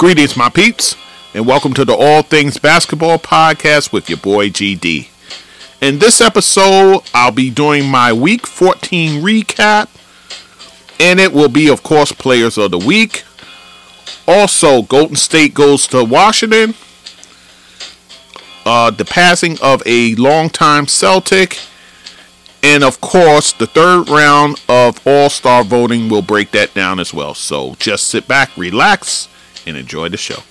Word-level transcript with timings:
Greetings, 0.00 0.34
my 0.34 0.48
peeps, 0.48 0.96
and 1.34 1.46
welcome 1.46 1.74
to 1.74 1.84
the 1.84 1.92
All 1.92 2.22
Things 2.22 2.56
Basketball 2.56 3.18
Podcast 3.18 3.92
with 3.92 4.08
your 4.08 4.16
boy 4.16 4.48
GD. 4.48 5.10
In 5.82 5.98
this 5.98 6.22
episode, 6.22 7.02
I'll 7.12 7.32
be 7.32 7.50
doing 7.50 7.86
my 7.86 8.10
Week 8.10 8.46
14 8.46 9.22
recap, 9.22 9.90
and 10.98 11.20
it 11.20 11.34
will 11.34 11.50
be, 11.50 11.68
of 11.68 11.82
course, 11.82 12.12
Players 12.12 12.56
of 12.56 12.70
the 12.70 12.78
Week. 12.78 13.24
Also, 14.26 14.80
Golden 14.80 15.16
State 15.16 15.52
goes 15.52 15.86
to 15.88 16.02
Washington. 16.02 16.72
Uh, 18.64 18.90
the 18.90 19.04
passing 19.04 19.60
of 19.60 19.82
a 19.84 20.14
longtime 20.14 20.86
Celtic. 20.86 21.58
And 22.62 22.82
of 22.82 23.02
course, 23.02 23.52
the 23.52 23.66
third 23.66 24.08
round 24.08 24.62
of 24.66 25.06
All 25.06 25.28
Star 25.28 25.62
voting 25.62 26.08
will 26.08 26.22
break 26.22 26.52
that 26.52 26.72
down 26.72 27.00
as 27.00 27.12
well. 27.12 27.34
So 27.34 27.74
just 27.78 28.06
sit 28.06 28.26
back, 28.26 28.56
relax, 28.56 29.28
and 29.66 29.76
enjoy 29.76 30.08
the 30.08 30.16
show. 30.16 30.42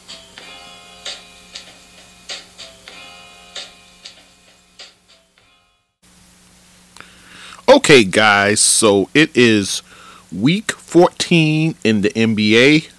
Okay, 7.68 8.04
guys, 8.04 8.60
so 8.60 9.10
it 9.14 9.36
is 9.36 9.84
week 10.32 10.72
14 10.72 11.76
in 11.84 12.02
the 12.02 12.10
NBA. 12.10 12.90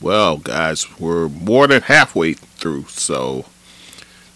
Well, 0.00 0.38
guys, 0.38 0.98
we're 0.98 1.28
more 1.28 1.66
than 1.66 1.82
halfway 1.82 2.34
through, 2.34 2.86
so 2.88 3.44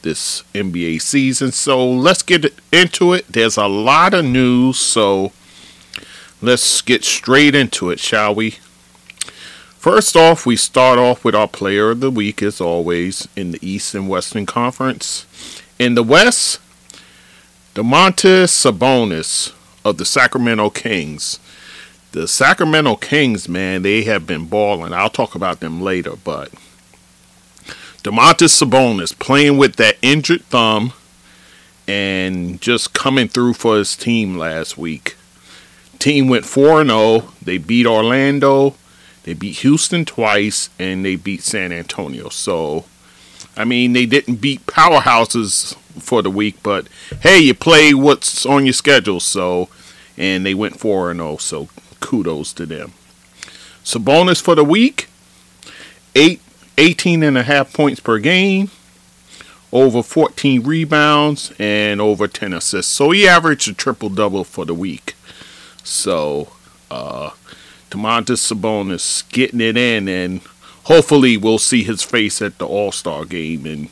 this 0.02 0.44
NBA 0.54 1.00
season. 1.00 1.50
So 1.50 1.90
let's 1.90 2.22
get 2.22 2.54
into 2.70 3.14
it. 3.14 3.26
There's 3.28 3.56
a 3.56 3.66
lot 3.66 4.14
of 4.14 4.24
news, 4.24 4.78
so 4.78 5.32
let's 6.40 6.80
get 6.82 7.02
straight 7.02 7.54
into 7.54 7.90
it, 7.90 7.98
shall 7.98 8.34
we? 8.34 8.58
First 9.84 10.16
off, 10.16 10.46
we 10.46 10.56
start 10.56 10.98
off 10.98 11.26
with 11.26 11.34
our 11.34 11.46
player 11.46 11.90
of 11.90 12.00
the 12.00 12.10
week, 12.10 12.42
as 12.42 12.58
always, 12.58 13.28
in 13.36 13.50
the 13.50 13.58
East 13.60 13.94
and 13.94 14.08
Western 14.08 14.46
Conference. 14.46 15.26
In 15.78 15.94
the 15.94 16.02
West, 16.02 16.58
Domantas 17.74 18.48
Sabonis 18.48 19.52
of 19.84 19.98
the 19.98 20.06
Sacramento 20.06 20.70
Kings. 20.70 21.38
The 22.12 22.26
Sacramento 22.26 22.96
Kings, 22.96 23.46
man, 23.46 23.82
they 23.82 24.04
have 24.04 24.26
been 24.26 24.46
balling. 24.46 24.94
I'll 24.94 25.10
talk 25.10 25.34
about 25.34 25.60
them 25.60 25.82
later, 25.82 26.16
but 26.16 26.50
Domantas 28.02 28.56
Sabonis 28.58 29.12
playing 29.18 29.58
with 29.58 29.76
that 29.76 29.98
injured 30.00 30.46
thumb 30.46 30.94
and 31.86 32.58
just 32.58 32.94
coming 32.94 33.28
through 33.28 33.52
for 33.52 33.76
his 33.76 33.94
team 33.96 34.38
last 34.38 34.78
week. 34.78 35.16
Team 35.98 36.28
went 36.28 36.46
4 36.46 36.86
0. 36.86 37.32
They 37.42 37.58
beat 37.58 37.84
Orlando. 37.84 38.76
They 39.24 39.32
beat 39.32 39.58
Houston 39.58 40.04
twice 40.04 40.70
and 40.78 41.04
they 41.04 41.16
beat 41.16 41.42
San 41.42 41.72
Antonio. 41.72 42.28
So, 42.28 42.84
I 43.56 43.64
mean, 43.64 43.92
they 43.94 44.06
didn't 44.06 44.36
beat 44.36 44.64
powerhouses 44.66 45.74
for 45.98 46.22
the 46.22 46.30
week, 46.30 46.56
but 46.62 46.86
hey, 47.20 47.38
you 47.38 47.54
play 47.54 47.94
what's 47.94 48.44
on 48.46 48.66
your 48.66 48.74
schedule. 48.74 49.20
So, 49.20 49.68
and 50.16 50.44
they 50.44 50.54
went 50.54 50.78
4 50.78 51.10
and 51.10 51.20
0. 51.20 51.38
So, 51.38 51.68
kudos 52.00 52.52
to 52.54 52.66
them. 52.66 52.92
Sabonis 53.82 54.40
for 54.40 54.54
the 54.54 54.64
week, 54.64 55.08
eight, 56.14 56.40
18 56.78 57.22
and 57.22 57.36
a 57.36 57.42
half 57.42 57.72
points 57.72 58.00
per 58.00 58.18
game, 58.18 58.70
over 59.72 60.02
14 60.02 60.62
rebounds, 60.62 61.52
and 61.58 62.00
over 62.00 62.28
10 62.28 62.52
assists. 62.52 62.92
So 62.92 63.10
he 63.10 63.26
averaged 63.26 63.68
a 63.68 63.74
triple 63.74 64.08
double 64.08 64.44
for 64.44 64.64
the 64.64 64.74
week. 64.74 65.14
So, 65.82 66.52
uh, 66.90 67.30
Domantas 67.94 68.52
Sabonis 68.52 69.22
getting 69.30 69.60
it 69.60 69.76
in, 69.76 70.08
and 70.08 70.40
hopefully 70.84 71.36
we'll 71.36 71.58
see 71.58 71.84
his 71.84 72.02
face 72.02 72.42
at 72.42 72.58
the 72.58 72.66
All 72.66 72.90
Star 72.90 73.24
game 73.24 73.66
in 73.66 73.88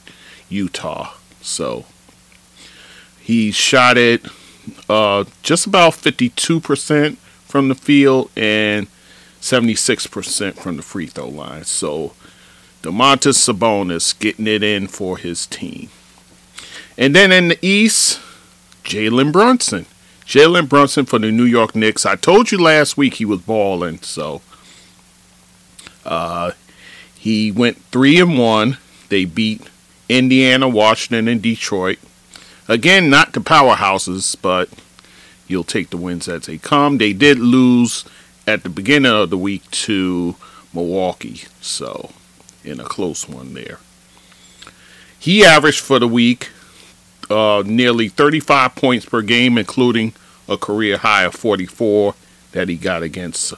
Utah. 0.48 1.14
So 1.40 1.84
he 3.20 3.52
shot 3.52 3.96
it 3.96 4.26
uh, 4.88 5.24
just 5.44 5.66
about 5.66 5.92
52% 5.92 7.16
from 7.16 7.68
the 7.68 7.76
field 7.76 8.28
and 8.36 8.88
76% 9.40 10.54
from 10.54 10.76
the 10.76 10.82
free 10.82 11.06
throw 11.06 11.28
line. 11.28 11.62
So 11.62 12.14
Domantas 12.82 13.38
Sabonis 13.38 14.18
getting 14.18 14.48
it 14.48 14.64
in 14.64 14.88
for 14.88 15.16
his 15.16 15.46
team. 15.46 15.90
And 16.98 17.14
then 17.14 17.30
in 17.30 17.48
the 17.48 17.58
East, 17.64 18.20
Jalen 18.82 19.30
Brunson. 19.30 19.86
Jalen 20.32 20.66
Brunson 20.66 21.04
for 21.04 21.18
the 21.18 21.30
New 21.30 21.44
York 21.44 21.76
Knicks. 21.76 22.06
I 22.06 22.16
told 22.16 22.50
you 22.50 22.56
last 22.56 22.96
week 22.96 23.16
he 23.16 23.26
was 23.26 23.42
balling, 23.42 23.98
so 23.98 24.40
uh, 26.06 26.52
he 27.14 27.52
went 27.52 27.76
three 27.92 28.18
and 28.18 28.38
one. 28.38 28.78
They 29.10 29.26
beat 29.26 29.68
Indiana, 30.08 30.70
Washington, 30.70 31.28
and 31.28 31.42
Detroit. 31.42 31.98
Again, 32.66 33.10
not 33.10 33.34
the 33.34 33.40
powerhouses, 33.40 34.34
but 34.40 34.70
you'll 35.48 35.64
take 35.64 35.90
the 35.90 35.98
wins 35.98 36.26
as 36.28 36.46
they 36.46 36.56
come. 36.56 36.96
They 36.96 37.12
did 37.12 37.38
lose 37.38 38.06
at 38.46 38.62
the 38.62 38.70
beginning 38.70 39.12
of 39.12 39.28
the 39.28 39.36
week 39.36 39.70
to 39.72 40.36
Milwaukee, 40.72 41.42
so 41.60 42.08
in 42.64 42.80
a 42.80 42.84
close 42.84 43.28
one 43.28 43.52
there. 43.52 43.80
He 45.18 45.44
averaged 45.44 45.80
for 45.80 45.98
the 45.98 46.08
week 46.08 46.48
uh, 47.28 47.62
nearly 47.66 48.08
35 48.08 48.74
points 48.76 49.04
per 49.04 49.20
game, 49.20 49.58
including 49.58 50.14
a 50.48 50.56
career 50.56 50.98
high 50.98 51.24
of 51.24 51.34
44 51.34 52.14
that 52.52 52.68
he 52.68 52.76
got 52.76 53.02
against 53.02 53.54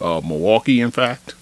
uh, 0.00 0.22
Milwaukee, 0.24 0.80
in 0.80 0.90
fact. 0.90 1.34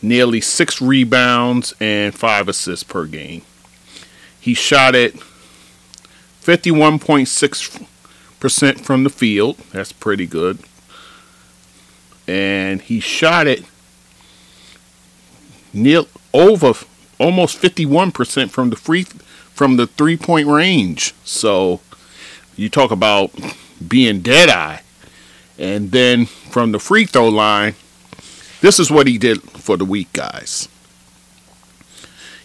Nearly 0.00 0.40
six 0.40 0.80
rebounds 0.80 1.74
and 1.80 2.14
five 2.14 2.48
assists 2.48 2.84
per 2.84 3.04
game. 3.06 3.42
He 4.40 4.54
shot 4.54 4.94
it 4.94 5.16
51.6% 6.42 8.80
from 8.80 9.04
the 9.04 9.10
field. 9.10 9.58
That's 9.72 9.92
pretty 9.92 10.26
good. 10.26 10.60
And 12.26 12.80
he 12.80 13.00
shot 13.00 13.46
it 13.46 13.64
near 15.72 16.02
over 16.32 16.72
almost 17.18 17.60
51% 17.60 18.50
from 18.50 18.70
the 18.70 18.76
free 18.76 19.04
from 19.04 19.76
the 19.76 19.86
three 19.86 20.16
point 20.16 20.46
range. 20.46 21.14
So 21.24 21.80
you 22.58 22.68
talk 22.68 22.90
about 22.90 23.30
being 23.86 24.20
dead 24.20 24.50
eye. 24.50 24.82
And 25.58 25.92
then 25.92 26.26
from 26.26 26.72
the 26.72 26.78
free 26.78 27.06
throw 27.06 27.28
line, 27.28 27.74
this 28.60 28.78
is 28.78 28.90
what 28.90 29.06
he 29.06 29.16
did 29.16 29.40
for 29.40 29.76
the 29.76 29.84
week, 29.84 30.12
guys. 30.12 30.68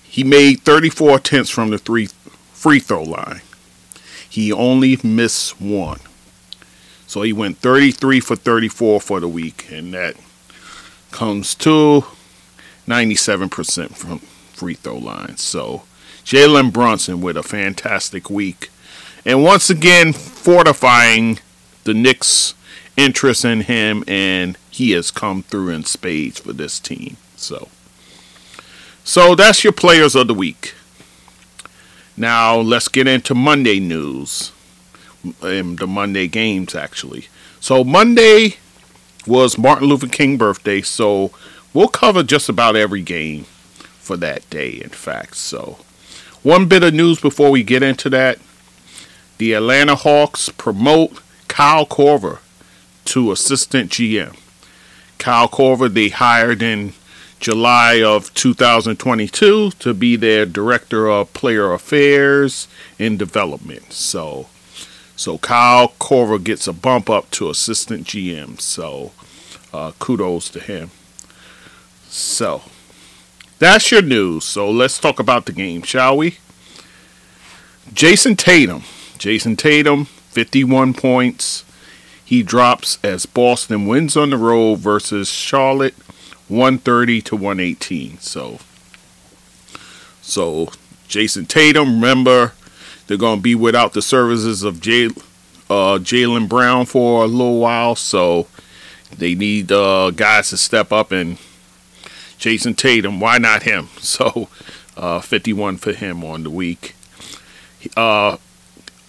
He 0.03 0.23
made 0.23 0.61
34 0.61 1.17
attempts 1.17 1.49
from 1.49 1.71
the 1.71 1.79
three 1.79 2.07
free 2.53 2.79
throw 2.79 3.03
line. 3.03 3.41
He 4.29 4.53
only 4.53 4.97
missed 5.03 5.59
one. 5.59 5.99
So 7.07 7.23
he 7.23 7.33
went 7.33 7.57
33 7.57 8.19
for 8.19 8.35
34 8.35 9.01
for 9.01 9.19
the 9.19 9.27
week, 9.27 9.67
and 9.71 9.93
that 9.93 10.15
comes 11.11 11.55
to 11.55 12.05
97% 12.87 13.95
from 13.95 14.19
free 14.19 14.75
throw 14.75 14.97
line. 14.97 15.37
So 15.37 15.83
Jalen 16.23 16.71
Brunson 16.71 17.21
with 17.21 17.37
a 17.37 17.43
fantastic 17.43 18.29
week. 18.29 18.69
And 19.25 19.43
once 19.43 19.69
again, 19.69 20.13
fortifying 20.13 21.39
the 21.85 21.93
Knicks' 21.93 22.53
interest 22.97 23.45
in 23.45 23.61
him, 23.61 24.03
and 24.07 24.57
he 24.69 24.91
has 24.91 25.11
come 25.11 25.43
through 25.43 25.69
in 25.69 25.83
spades 25.85 26.39
for 26.39 26.53
this 26.53 26.79
team. 26.79 27.17
So, 27.35 27.69
so 29.03 29.35
that's 29.35 29.63
your 29.63 29.73
players 29.73 30.15
of 30.15 30.27
the 30.27 30.33
week. 30.33 30.73
Now 32.15 32.57
let's 32.57 32.87
get 32.87 33.07
into 33.07 33.33
Monday 33.33 33.79
news, 33.79 34.51
and 35.41 35.77
the 35.79 35.87
Monday 35.87 36.27
games 36.27 36.75
actually. 36.75 37.27
So 37.59 37.83
Monday 37.83 38.57
was 39.25 39.57
Martin 39.57 39.87
Luther 39.87 40.07
King 40.07 40.37
birthday, 40.37 40.81
so 40.81 41.31
we'll 41.73 41.87
cover 41.87 42.23
just 42.23 42.49
about 42.49 42.75
every 42.75 43.01
game 43.01 43.45
for 43.99 44.17
that 44.17 44.47
day. 44.49 44.81
In 44.81 44.89
fact, 44.89 45.37
so 45.37 45.79
one 46.43 46.67
bit 46.67 46.83
of 46.83 46.93
news 46.93 47.19
before 47.19 47.49
we 47.49 47.63
get 47.63 47.81
into 47.81 48.09
that 48.09 48.37
the 49.37 49.53
Atlanta 49.53 49.95
Hawks 49.95 50.49
promote 50.49 51.21
Kyle 51.47 51.85
Korver 51.85 52.39
to 53.05 53.31
assistant 53.31 53.91
GM. 53.91 54.37
Kyle 55.17 55.47
Korver, 55.47 55.93
they 55.93 56.09
hired 56.09 56.61
in 56.61 56.93
July 57.39 58.01
of 58.01 58.33
2022 58.33 59.71
to 59.71 59.93
be 59.93 60.15
their 60.15 60.45
director 60.45 61.07
of 61.09 61.33
player 61.33 61.73
affairs 61.73 62.67
and 62.97 63.19
development. 63.19 63.91
So, 63.91 64.47
so 65.15 65.37
Kyle 65.37 65.89
Korver 65.99 66.41
gets 66.43 66.67
a 66.67 66.73
bump 66.73 67.09
up 67.09 67.29
to 67.31 67.49
assistant 67.49 68.07
GM. 68.07 68.61
So, 68.61 69.11
uh, 69.73 69.91
kudos 69.99 70.49
to 70.49 70.59
him. 70.59 70.91
So, 72.07 72.61
that's 73.59 73.91
your 73.91 74.01
news. 74.01 74.43
So 74.43 74.69
let's 74.69 74.99
talk 74.99 75.19
about 75.19 75.45
the 75.45 75.53
game, 75.53 75.83
shall 75.83 76.17
we? 76.17 76.37
Jayson 77.93 78.35
Tatum. 78.37 78.83
Jayson 79.23 79.55
Tatum, 79.55 80.03
51 80.03 80.93
points. 80.95 81.63
He 82.25 82.43
drops 82.43 82.99
as 83.05 83.25
Boston 83.25 83.87
wins 83.87 84.17
on 84.17 84.31
the 84.31 84.37
road 84.37 84.79
versus 84.79 85.29
Charlotte, 85.29 85.93
130 86.49 87.21
to 87.21 87.37
118. 87.37 88.17
So, 88.17 88.59
so 90.21 90.73
Jayson 91.07 91.45
Tatum, 91.47 92.01
remember, 92.01 92.51
they're 93.07 93.15
going 93.15 93.39
to 93.39 93.41
be 93.41 93.55
without 93.55 93.93
the 93.93 94.01
services 94.01 94.61
of 94.61 94.79
uh, 94.79 95.99
Jaylen 95.99 96.49
Brown 96.49 96.85
for 96.85 97.23
a 97.23 97.27
little 97.27 97.61
while. 97.61 97.95
So 97.95 98.47
they 99.17 99.35
need 99.35 99.71
uh, 99.71 100.11
guys 100.11 100.49
to 100.49 100.57
step 100.57 100.91
up 100.91 101.13
and 101.13 101.37
Jayson 102.37 102.75
Tatum, 102.75 103.21
why 103.21 103.37
not 103.37 103.63
him? 103.63 103.87
So 103.99 104.49
uh, 104.97 105.21
51 105.21 105.77
for 105.77 105.93
him 105.93 106.25
on 106.25 106.43
the 106.43 106.49
week. 106.49 106.93
Uh, 107.95 108.35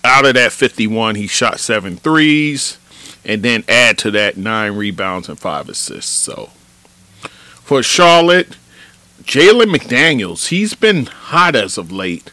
out 0.04 0.26
of 0.26 0.34
that 0.34 0.52
51, 0.52 1.14
he 1.14 1.26
shot 1.26 1.58
seven 1.58 1.96
threes, 1.96 2.78
and 3.24 3.42
then 3.42 3.64
add 3.68 3.98
to 3.98 4.10
that 4.12 4.36
nine 4.36 4.76
rebounds 4.76 5.28
and 5.28 5.38
five 5.38 5.68
assists. 5.68 6.12
So 6.12 6.50
for 7.62 7.82
Charlotte, 7.82 8.56
Jalen 9.22 9.74
McDaniels, 9.74 10.48
he's 10.48 10.74
been 10.74 11.06
hot 11.06 11.56
as 11.56 11.78
of 11.78 11.90
late, 11.90 12.30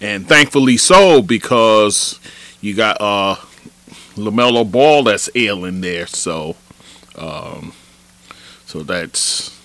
and 0.00 0.28
thankfully 0.28 0.76
so 0.76 1.20
because 1.20 2.20
you 2.60 2.74
got 2.74 3.00
uh 3.00 3.36
LaMelo 4.14 4.70
Ball 4.70 5.04
that's 5.04 5.30
ailing 5.34 5.80
there. 5.80 6.06
So, 6.06 6.56
um, 7.16 7.72
so 8.66 8.82
that's 8.82 9.58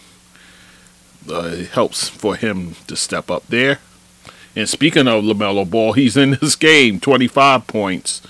uh, 1.29 1.57
helps 1.71 2.07
for 2.07 2.35
him 2.35 2.75
to 2.87 2.95
step 2.95 3.29
up 3.29 3.45
there. 3.47 3.79
And 4.55 4.69
speaking 4.69 5.07
of 5.07 5.23
LaMelo 5.23 5.69
Ball, 5.69 5.93
he's 5.93 6.15
in 6.15 6.37
this 6.41 6.55
game, 6.55 6.99
25 6.99 7.67
points. 7.67 8.21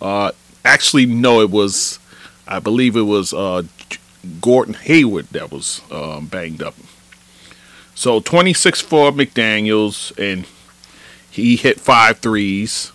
Uh, 0.00 0.32
actually, 0.64 1.06
no, 1.06 1.40
it 1.40 1.50
was, 1.50 1.98
I 2.46 2.58
believe 2.58 2.96
it 2.96 3.02
was 3.02 3.32
uh, 3.32 3.62
Gordon 4.40 4.74
Hayward 4.74 5.26
that 5.28 5.50
was 5.50 5.80
um, 5.90 6.26
banged 6.26 6.62
up. 6.62 6.74
So 7.94 8.20
26 8.20 8.80
for 8.80 9.12
McDaniels, 9.12 10.16
and 10.18 10.46
he 11.30 11.56
hit 11.56 11.80
five 11.80 12.18
threes. 12.18 12.92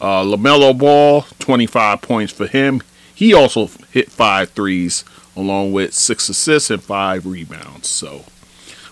Uh, 0.00 0.22
LaMelo 0.22 0.76
Ball, 0.76 1.22
25 1.38 2.02
points 2.02 2.32
for 2.32 2.46
him. 2.46 2.82
He 3.14 3.32
also 3.32 3.68
hit 3.90 4.10
five 4.10 4.50
threes, 4.50 5.04
along 5.36 5.72
with 5.72 5.94
six 5.94 6.28
assists 6.28 6.70
and 6.70 6.82
five 6.82 7.26
rebounds. 7.26 7.88
So, 7.88 8.24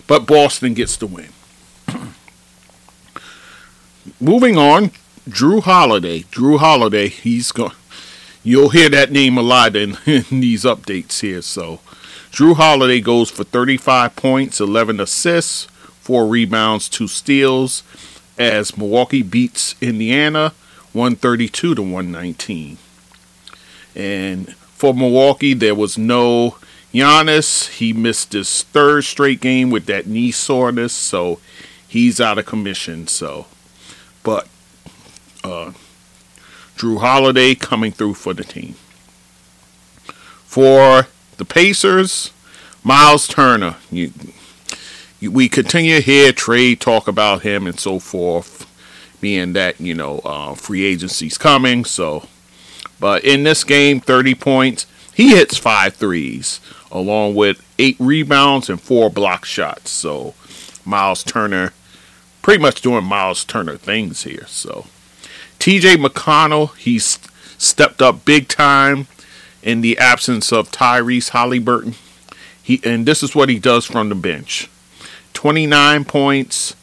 but 0.07 0.25
Boston 0.25 0.73
gets 0.73 0.97
the 0.97 1.07
win. 1.07 1.32
Moving 4.19 4.57
on, 4.57 4.91
Jrue 5.29 5.63
Holiday. 5.63 6.21
Jrue 6.23 6.59
Holiday, 6.59 7.07
he's 7.07 7.51
going. 7.51 7.71
You'll 8.43 8.69
hear 8.69 8.89
that 8.89 9.11
name 9.11 9.37
a 9.37 9.41
lot 9.41 9.75
in, 9.75 9.97
in 10.05 10.41
these 10.41 10.63
updates 10.63 11.21
here. 11.21 11.41
So, 11.41 11.79
Jrue 12.31 12.55
Holiday 12.55 12.99
goes 12.99 13.31
for 13.31 13.43
35 13.43 14.15
points, 14.15 14.59
11 14.59 14.99
assists, 14.99 15.65
four 16.01 16.27
rebounds, 16.27 16.89
two 16.89 17.07
steals, 17.07 17.83
as 18.37 18.77
Milwaukee 18.77 19.23
beats 19.23 19.75
Indiana 19.81 20.53
132 20.91 21.75
to 21.75 21.81
119. 21.81 22.77
And 23.95 24.53
for 24.55 24.93
Milwaukee, 24.93 25.53
there 25.53 25.75
was 25.75 25.97
no 25.97 26.57
Giannis. 26.93 27.69
He 27.69 27.93
missed 27.93 28.33
his 28.33 28.63
third 28.63 29.05
straight 29.05 29.39
game 29.39 29.69
with 29.69 29.85
that 29.85 30.07
knee 30.07 30.31
soreness, 30.31 30.93
so 30.93 31.39
he's 31.87 32.19
out 32.19 32.37
of 32.37 32.45
commission. 32.45 33.07
So 33.07 33.45
but 34.23 34.47
uh, 35.43 35.73
Jrue 36.75 36.99
Holiday 36.99 37.55
coming 37.55 37.91
through 37.91 38.15
for 38.15 38.33
the 38.33 38.43
team. 38.43 38.73
For 40.45 41.07
the 41.37 41.45
Pacers, 41.45 42.31
Miles 42.83 43.27
Turner. 43.27 43.75
You, 43.91 44.11
you, 45.19 45.31
we 45.31 45.49
continue 45.49 45.95
to 45.95 46.01
hear 46.01 46.31
trade 46.31 46.79
talk 46.79 47.07
about 47.07 47.41
him 47.41 47.67
and 47.67 47.79
so 47.79 47.99
forth, 47.99 48.69
being 49.21 49.53
that 49.53 49.79
you 49.79 49.95
know 49.95 50.19
uh, 50.19 50.53
free 50.55 50.83
agency's 50.83 51.37
coming. 51.37 51.85
So, 51.85 52.27
but 52.99 53.23
in 53.23 53.43
this 53.43 53.63
game, 53.63 53.99
30 53.99 54.35
points. 54.35 54.87
He 55.15 55.29
hits 55.35 55.59
five 55.59 55.93
threes, 55.93 56.59
along 56.91 57.35
with 57.35 57.63
eight 57.77 57.97
rebounds 57.99 58.67
and 58.67 58.81
four 58.81 59.11
block 59.11 59.45
shots. 59.45 59.91
So, 59.91 60.33
Miles 60.85 61.23
Turner 61.23 61.71
pretty 62.43 62.61
much 62.61 62.81
doing 62.81 63.03
Miles 63.03 63.43
Turner 63.43 63.77
things 63.77 64.23
here. 64.23 64.45
So 64.47 64.85
TJ 65.57 65.95
McConnell, 65.95 66.75
he's 66.77 67.17
stepped 67.57 68.03
up 68.03 68.25
big 68.25 68.47
time 68.47 69.07
in 69.63 69.81
the 69.81 69.97
absence 69.97 70.51
of 70.53 70.69
Tyrese 70.69 71.31
Haliburton. 71.31 71.95
He 72.61 72.79
and 72.83 73.07
this 73.07 73.23
is 73.23 73.35
what 73.35 73.49
he 73.49 73.57
does 73.57 73.85
from 73.85 74.09
the 74.09 74.15
bench. 74.15 74.69
29 75.33 76.05
points, 76.05 76.75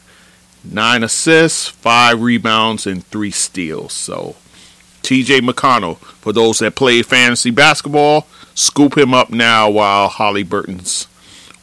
9 0.63 1.03
assists, 1.03 1.67
5 1.67 2.21
rebounds 2.21 2.85
and 2.85 3.05
3 3.05 3.31
steals. 3.31 3.93
So 3.93 4.35
TJ 5.03 5.39
McConnell, 5.39 5.97
for 5.97 6.33
those 6.33 6.59
that 6.59 6.75
play 6.75 7.01
fantasy 7.01 7.51
basketball, 7.51 8.27
scoop 8.53 8.97
him 8.97 9.13
up 9.13 9.29
now 9.29 9.69
while 9.69 10.09
Haliburton's 10.09 11.07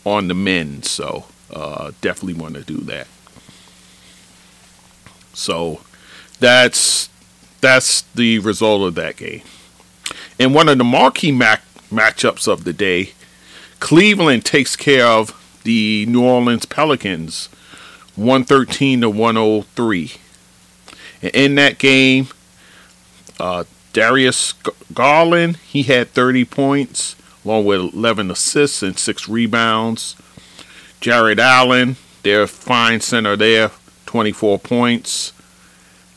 on 0.05 0.29
the 0.29 0.35
men. 0.35 0.83
So 0.83 1.27
uh, 1.53 1.93
definitely 2.01 2.41
want 2.41 2.55
to 2.55 2.62
do 2.62 2.79
that. 2.79 3.06
So 5.38 5.81
that's 6.40 7.08
that's 7.61 8.02
the 8.14 8.38
result 8.40 8.82
of 8.82 8.94
that 8.96 9.17
game. 9.17 9.43
And 10.38 10.55
one 10.55 10.69
of 10.69 10.79
the 10.79 10.85
marquee 10.85 11.32
mac- 11.32 11.62
matchups 11.90 12.46
of 12.46 12.64
the 12.64 12.73
day, 12.73 13.12
Cleveland 13.81 14.44
takes 14.44 14.76
care 14.76 15.06
of 15.06 15.35
the 15.64 16.06
New 16.06 16.25
Orleans 16.25 16.67
Pelicans 16.67 17.49
113 18.17 19.00
to 19.02 19.11
103. 19.11 20.12
And 21.23 21.35
in 21.35 21.55
that 21.56 21.79
game, 21.79 22.29
uh, 23.38 23.64
Darius 23.93 24.55
Garland, 24.93 25.56
he 25.58 25.84
had 25.84 26.08
30 26.08 26.44
points, 26.44 27.17
along 27.44 27.64
with 27.64 27.81
11 27.94 28.31
assists 28.31 28.82
and 28.82 28.99
6 28.99 29.29
rebounds. 29.29 30.17
Jarrett 31.00 31.38
Allen, 31.38 31.96
their 32.23 32.46
fine 32.46 33.00
center 33.00 33.37
there, 33.37 33.70
24 34.08 34.58
points, 34.60 35.34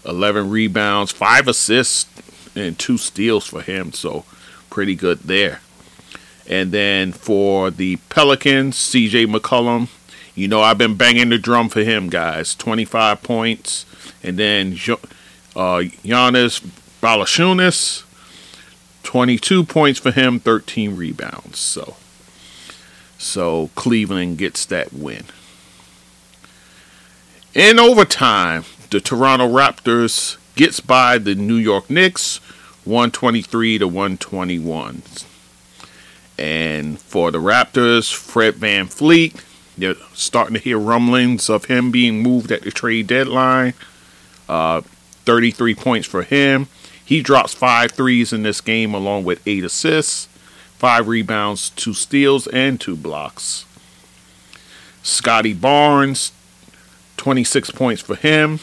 11 0.05 0.49
rebounds, 0.49 1.11
5 1.11 1.49
assists, 1.49 2.07
and 2.55 2.79
2 2.79 2.97
steals 2.97 3.45
for 3.45 3.61
him. 3.61 3.91
So 3.91 4.23
pretty 4.69 4.95
good 4.95 5.19
there. 5.19 5.59
And 6.49 6.71
then 6.71 7.11
for 7.11 7.69
the 7.69 7.97
Pelicans, 8.07 8.77
CJ 8.77 9.27
McCollum, 9.27 9.89
you 10.35 10.47
know, 10.47 10.61
I've 10.61 10.77
been 10.77 10.95
banging 10.95 11.27
the 11.29 11.37
drum 11.37 11.67
for 11.67 11.81
him, 11.81 12.07
guys. 12.09 12.55
25 12.55 13.21
points. 13.23 13.85
And 14.23 14.39
then 14.39 14.77
uh, 15.53 15.83
Jonas 16.05 16.61
Valanciunas, 17.01 18.03
22 19.03 19.65
points 19.65 19.99
for 19.99 20.11
him, 20.11 20.39
13 20.39 20.95
rebounds. 20.95 21.59
So, 21.59 21.97
so 23.17 23.69
Cleveland 23.75 24.37
gets 24.37 24.65
that 24.67 24.93
win. 24.93 25.25
In 27.53 27.79
overtime, 27.79 28.63
the 28.91 29.01
Toronto 29.01 29.45
Raptors 29.45 30.37
gets 30.55 30.79
by 30.79 31.17
the 31.17 31.35
New 31.35 31.57
York 31.57 31.89
Knicks 31.89 32.37
123 32.85 33.79
to 33.79 33.87
121. 33.89 35.01
And 36.37 36.97
for 36.97 37.29
the 37.29 37.39
Raptors, 37.39 38.13
Fred 38.13 38.53
VanVleet, 38.53 39.43
you're 39.77 39.95
starting 40.13 40.53
to 40.53 40.61
hear 40.61 40.79
rumblings 40.79 41.49
of 41.49 41.65
him 41.65 41.91
being 41.91 42.23
moved 42.23 42.53
at 42.53 42.61
the 42.61 42.71
trade 42.71 43.07
deadline. 43.07 43.73
Uh, 44.47 44.79
33 45.25 45.75
points 45.75 46.07
for 46.07 46.23
him. 46.23 46.67
He 47.03 47.21
drops 47.21 47.53
five 47.53 47.91
threes 47.91 48.31
in 48.31 48.43
this 48.43 48.61
game, 48.61 48.93
along 48.93 49.25
with 49.25 49.45
eight 49.45 49.65
assists, 49.65 50.27
five 50.77 51.09
rebounds, 51.09 51.71
two 51.71 51.93
steals, 51.93 52.47
and 52.47 52.79
two 52.79 52.95
blocks. 52.95 53.65
Scottie 55.03 55.53
Barnes, 55.53 56.31
26 57.21 57.69
points 57.69 58.01
for 58.01 58.15
him, 58.15 58.59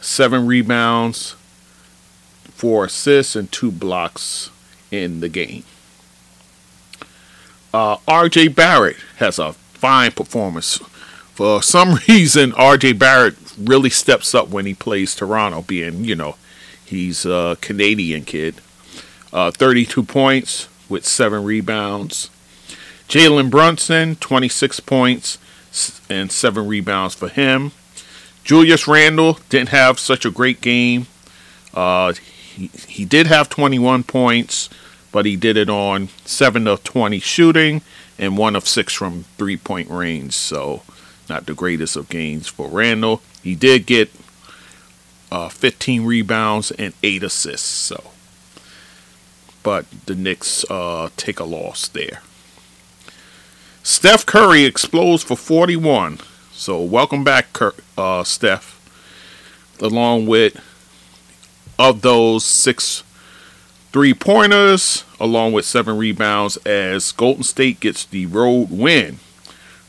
seven 0.00 0.44
rebounds, 0.44 1.36
four 2.50 2.86
assists, 2.86 3.36
and 3.36 3.52
two 3.52 3.70
blocks 3.70 4.50
in 4.90 5.20
the 5.20 5.28
game. 5.28 5.62
Uh, 7.72 7.98
RJ 8.08 8.56
Barrett 8.56 8.96
has 9.18 9.38
a 9.38 9.52
fine 9.52 10.10
performance. 10.10 10.78
For 11.32 11.62
some 11.62 12.00
reason, 12.08 12.50
RJ 12.50 12.98
Barrett 12.98 13.36
really 13.56 13.90
steps 13.90 14.34
up 14.34 14.48
when 14.48 14.66
he 14.66 14.74
plays 14.74 15.14
Toronto, 15.14 15.62
being, 15.62 16.04
you 16.04 16.16
know, 16.16 16.34
he's 16.84 17.24
a 17.24 17.56
Canadian 17.60 18.24
kid. 18.24 18.56
Uh, 19.32 19.52
32 19.52 20.02
points 20.02 20.68
with 20.88 21.06
seven 21.06 21.44
rebounds. 21.44 22.30
Jalen 23.08 23.48
Brunson, 23.48 24.16
26 24.16 24.80
points 24.80 25.38
and 26.08 26.30
seven 26.32 26.66
rebounds 26.66 27.14
for 27.14 27.28
him. 27.28 27.72
Julius 28.44 28.88
Randle 28.88 29.38
didn't 29.48 29.68
have 29.70 29.98
such 29.98 30.24
a 30.24 30.30
great 30.30 30.60
game. 30.60 31.06
Uh, 31.74 32.14
he, 32.14 32.68
he 32.88 33.04
did 33.04 33.26
have 33.26 33.48
21 33.48 34.04
points, 34.04 34.70
but 35.12 35.26
he 35.26 35.36
did 35.36 35.56
it 35.56 35.68
on 35.68 36.08
7 36.24 36.66
of 36.66 36.82
20 36.82 37.18
shooting 37.20 37.82
and 38.18 38.38
1 38.38 38.56
of 38.56 38.66
6 38.66 38.94
from 38.94 39.24
three 39.36 39.56
point 39.56 39.90
range. 39.90 40.32
So, 40.32 40.82
not 41.28 41.46
the 41.46 41.54
greatest 41.54 41.94
of 41.96 42.08
games 42.08 42.48
for 42.48 42.68
Randle. 42.68 43.22
He 43.42 43.54
did 43.54 43.86
get 43.86 44.10
uh, 45.30 45.48
15 45.48 46.04
rebounds 46.04 46.70
and 46.72 46.94
8 47.02 47.22
assists. 47.22 47.68
So, 47.68 48.12
but 49.62 49.84
the 50.06 50.14
Knicks 50.14 50.64
uh, 50.70 51.10
take 51.16 51.38
a 51.38 51.44
loss 51.44 51.88
there. 51.88 52.22
Steph 53.88 54.26
Curry 54.26 54.64
explodes 54.64 55.22
for 55.22 55.34
41. 55.34 56.18
So, 56.52 56.82
welcome 56.82 57.24
back, 57.24 57.46
uh, 57.96 58.22
Steph. 58.22 58.78
Along 59.80 60.26
with 60.26 60.62
of 61.78 62.02
those 62.02 62.44
six 62.44 63.02
three 63.90 64.12
pointers, 64.12 65.04
along 65.18 65.54
with 65.54 65.64
seven 65.64 65.96
rebounds, 65.96 66.58
as 66.58 67.12
Golden 67.12 67.42
State 67.42 67.80
gets 67.80 68.04
the 68.04 68.26
road 68.26 68.68
win 68.70 69.20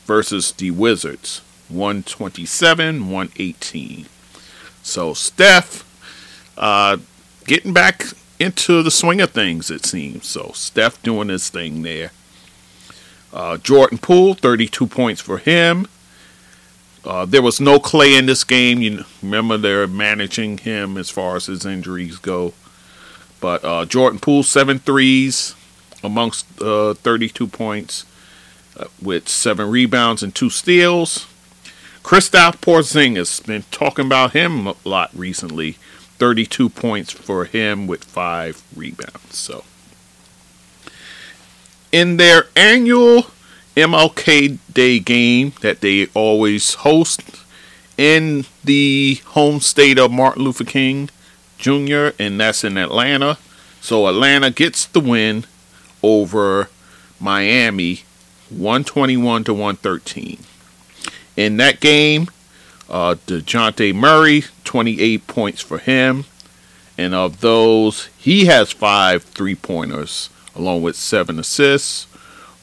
versus 0.06 0.50
the 0.52 0.70
Wizards 0.70 1.42
127 1.68 3.10
118. 3.10 4.06
So, 4.82 5.12
Steph 5.12 5.84
uh, 6.56 6.96
getting 7.44 7.74
back 7.74 8.06
into 8.38 8.82
the 8.82 8.90
swing 8.90 9.20
of 9.20 9.32
things, 9.32 9.70
it 9.70 9.84
seems. 9.84 10.26
So, 10.26 10.52
Steph 10.54 11.02
doing 11.02 11.28
his 11.28 11.50
thing 11.50 11.82
there. 11.82 12.12
Uh, 13.32 13.56
Jordan 13.58 13.98
Poole, 13.98 14.34
32 14.34 14.86
points 14.86 15.20
for 15.20 15.38
him. 15.38 15.86
Uh, 17.04 17.24
there 17.24 17.42
was 17.42 17.60
no 17.60 17.78
Klay 17.78 18.18
in 18.18 18.26
this 18.26 18.44
game. 18.44 18.82
You 18.82 19.04
remember 19.22 19.56
they're 19.56 19.86
managing 19.86 20.58
him 20.58 20.96
as 20.96 21.08
far 21.10 21.36
as 21.36 21.46
his 21.46 21.64
injuries 21.64 22.18
go. 22.18 22.52
But 23.40 23.64
uh, 23.64 23.86
Jordan 23.86 24.20
Poole, 24.20 24.42
seven 24.42 24.78
threes 24.78 25.54
amongst 26.02 26.60
uh, 26.60 26.94
32 26.94 27.46
points 27.46 28.04
uh, 28.76 28.86
with 29.00 29.28
seven 29.28 29.70
rebounds 29.70 30.22
and 30.22 30.34
two 30.34 30.50
steals. 30.50 31.26
Kristaps 32.02 32.56
Porzingis 32.56 33.46
been 33.46 33.64
talking 33.70 34.06
about 34.06 34.32
him 34.32 34.66
a 34.66 34.74
lot 34.84 35.10
recently. 35.14 35.72
32 36.18 36.68
points 36.68 37.12
for 37.12 37.46
him 37.46 37.86
with 37.86 38.04
five 38.04 38.62
rebounds. 38.76 39.36
So, 39.36 39.64
in 41.92 42.16
their 42.16 42.46
annual 42.56 43.26
MLK 43.76 44.58
Day 44.72 44.98
game 44.98 45.52
that 45.60 45.80
they 45.80 46.06
always 46.14 46.74
host 46.74 47.22
in 47.96 48.46
the 48.64 49.20
home 49.26 49.60
state 49.60 49.98
of 49.98 50.10
Martin 50.10 50.42
Luther 50.42 50.64
King 50.64 51.10
Jr., 51.58 52.10
and 52.18 52.40
that's 52.40 52.64
in 52.64 52.76
Atlanta. 52.76 53.38
So 53.80 54.08
Atlanta 54.08 54.50
gets 54.50 54.86
the 54.86 55.00
win 55.00 55.44
over 56.02 56.68
Miami 57.18 58.04
121 58.48 59.44
to 59.44 59.52
113. 59.52 60.38
In 61.36 61.56
that 61.58 61.80
game, 61.80 62.28
uh, 62.88 63.14
DeJounte 63.26 63.94
Murray, 63.94 64.44
28 64.64 65.26
points 65.26 65.60
for 65.60 65.78
him. 65.78 66.24
And 66.98 67.14
of 67.14 67.40
those, 67.40 68.06
he 68.18 68.46
has 68.46 68.72
five 68.72 69.22
three 69.22 69.54
pointers, 69.54 70.28
along 70.54 70.82
with 70.82 70.96
seven 70.96 71.38
assists 71.38 72.06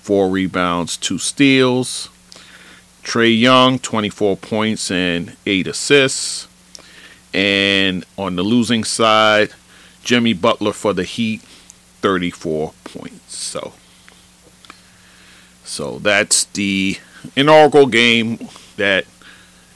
four 0.08 0.29
rebounds, 0.29 0.96
two 0.96 1.17
steals. 1.17 2.08
Trae 3.03 3.38
Young, 3.38 3.77
24 3.77 4.38
points 4.38 4.89
and 4.89 5.36
eight 5.46 5.67
assists. 5.67 6.48
And 7.34 8.06
on 8.17 8.38
the 8.38 8.41
losing 8.41 8.86
side, 8.86 9.50
Jimmy 10.06 10.32
Butler 10.32 10.72
for 10.72 10.94
the 10.94 11.03
Heat, 11.03 11.41
34 11.41 12.72
points. 12.86 13.36
So, 13.36 13.74
so 15.65 16.00
that's 16.00 16.46
the 16.46 17.00
inaugural 17.36 17.88
game 17.88 18.48
that 18.77 19.03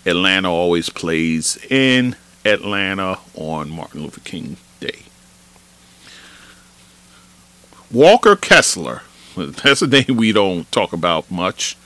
Atlanta 0.06 0.50
always 0.50 0.89
plays 0.89 1.58
in 1.70 2.15
Atlanta 2.46 3.20
on 3.36 3.70
Martin 3.70 4.03
Luther 4.03 4.22
King 4.22 4.56
Day. 4.80 5.11
Walker 7.91 8.36
Kessler 8.36 9.01
that's 9.38 9.81
a 9.81 9.88
name 9.88 10.17
we 10.17 10.31
don't 10.31 10.69
talk 10.71 10.93
about 10.93 11.29
much. 11.31 11.77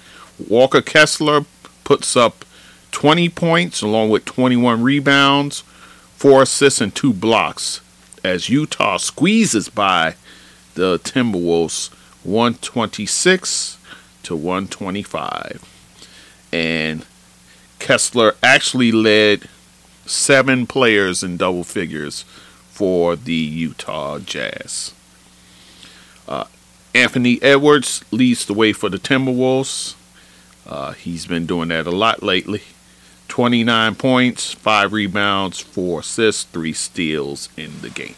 Walker 0.47 0.81
Kessler 0.81 1.45
puts 1.83 2.15
up 2.15 2.43
20 2.91 3.29
points 3.29 3.81
along 3.81 4.09
with 4.09 4.25
21 4.25 4.81
rebounds, 4.81 5.62
4 6.15 6.43
assists, 6.43 6.81
and 6.81 6.95
2 6.95 7.13
blocks 7.13 7.81
as 8.24 8.50
Utah 8.50 8.97
squeezes 8.97 9.69
by 9.69 10.15
the 10.74 11.00
Timberwolves 11.00 11.93
126 12.24 13.77
to 14.24 14.35
125. 14.35 15.63
And 16.51 17.05
Kessler 17.79 18.35
actually 18.41 18.91
led 18.91 19.47
seven 20.05 20.65
players 20.65 21.21
in 21.21 21.38
double 21.38 21.63
figures 21.63 22.24
for 22.69 23.15
the 23.15 23.33
Utah 23.33 24.19
Jazz. 24.19 24.93
Anthony 26.95 27.43
Edwards 27.43 28.05
leads 28.11 28.45
the 28.45 28.53
way 28.53 28.71
for 28.71 28.89
the 28.89 28.97
Timberwolves. 28.97 29.95
Uh, 30.65 30.93
he's 30.93 31.27
been 31.27 31.45
doing 31.45 31.67
that 31.67 31.85
a 31.85 31.91
lot 31.91 32.23
lately. 32.23 32.63
29 33.27 33.95
points, 33.95 34.53
5 34.53 34.93
rebounds, 34.93 35.59
4 35.59 35.99
assists, 35.99 36.43
3 36.43 36.71
steals 36.71 37.49
in 37.57 37.81
the 37.81 37.89
game. 37.89 38.15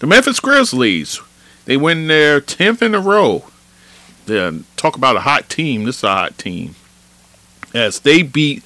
The 0.00 0.08
Memphis 0.08 0.40
Grizzlies, 0.40 1.20
they 1.64 1.76
win 1.76 2.08
their 2.08 2.40
10th 2.40 2.82
in 2.82 2.94
a 2.94 3.00
row. 3.00 3.44
Then 4.26 4.64
talk 4.76 4.96
about 4.96 5.16
a 5.16 5.20
hot 5.20 5.48
team. 5.48 5.84
This 5.84 5.98
is 5.98 6.04
a 6.04 6.08
hot 6.08 6.38
team. 6.38 6.74
As 7.72 8.00
they 8.00 8.22
beat 8.22 8.64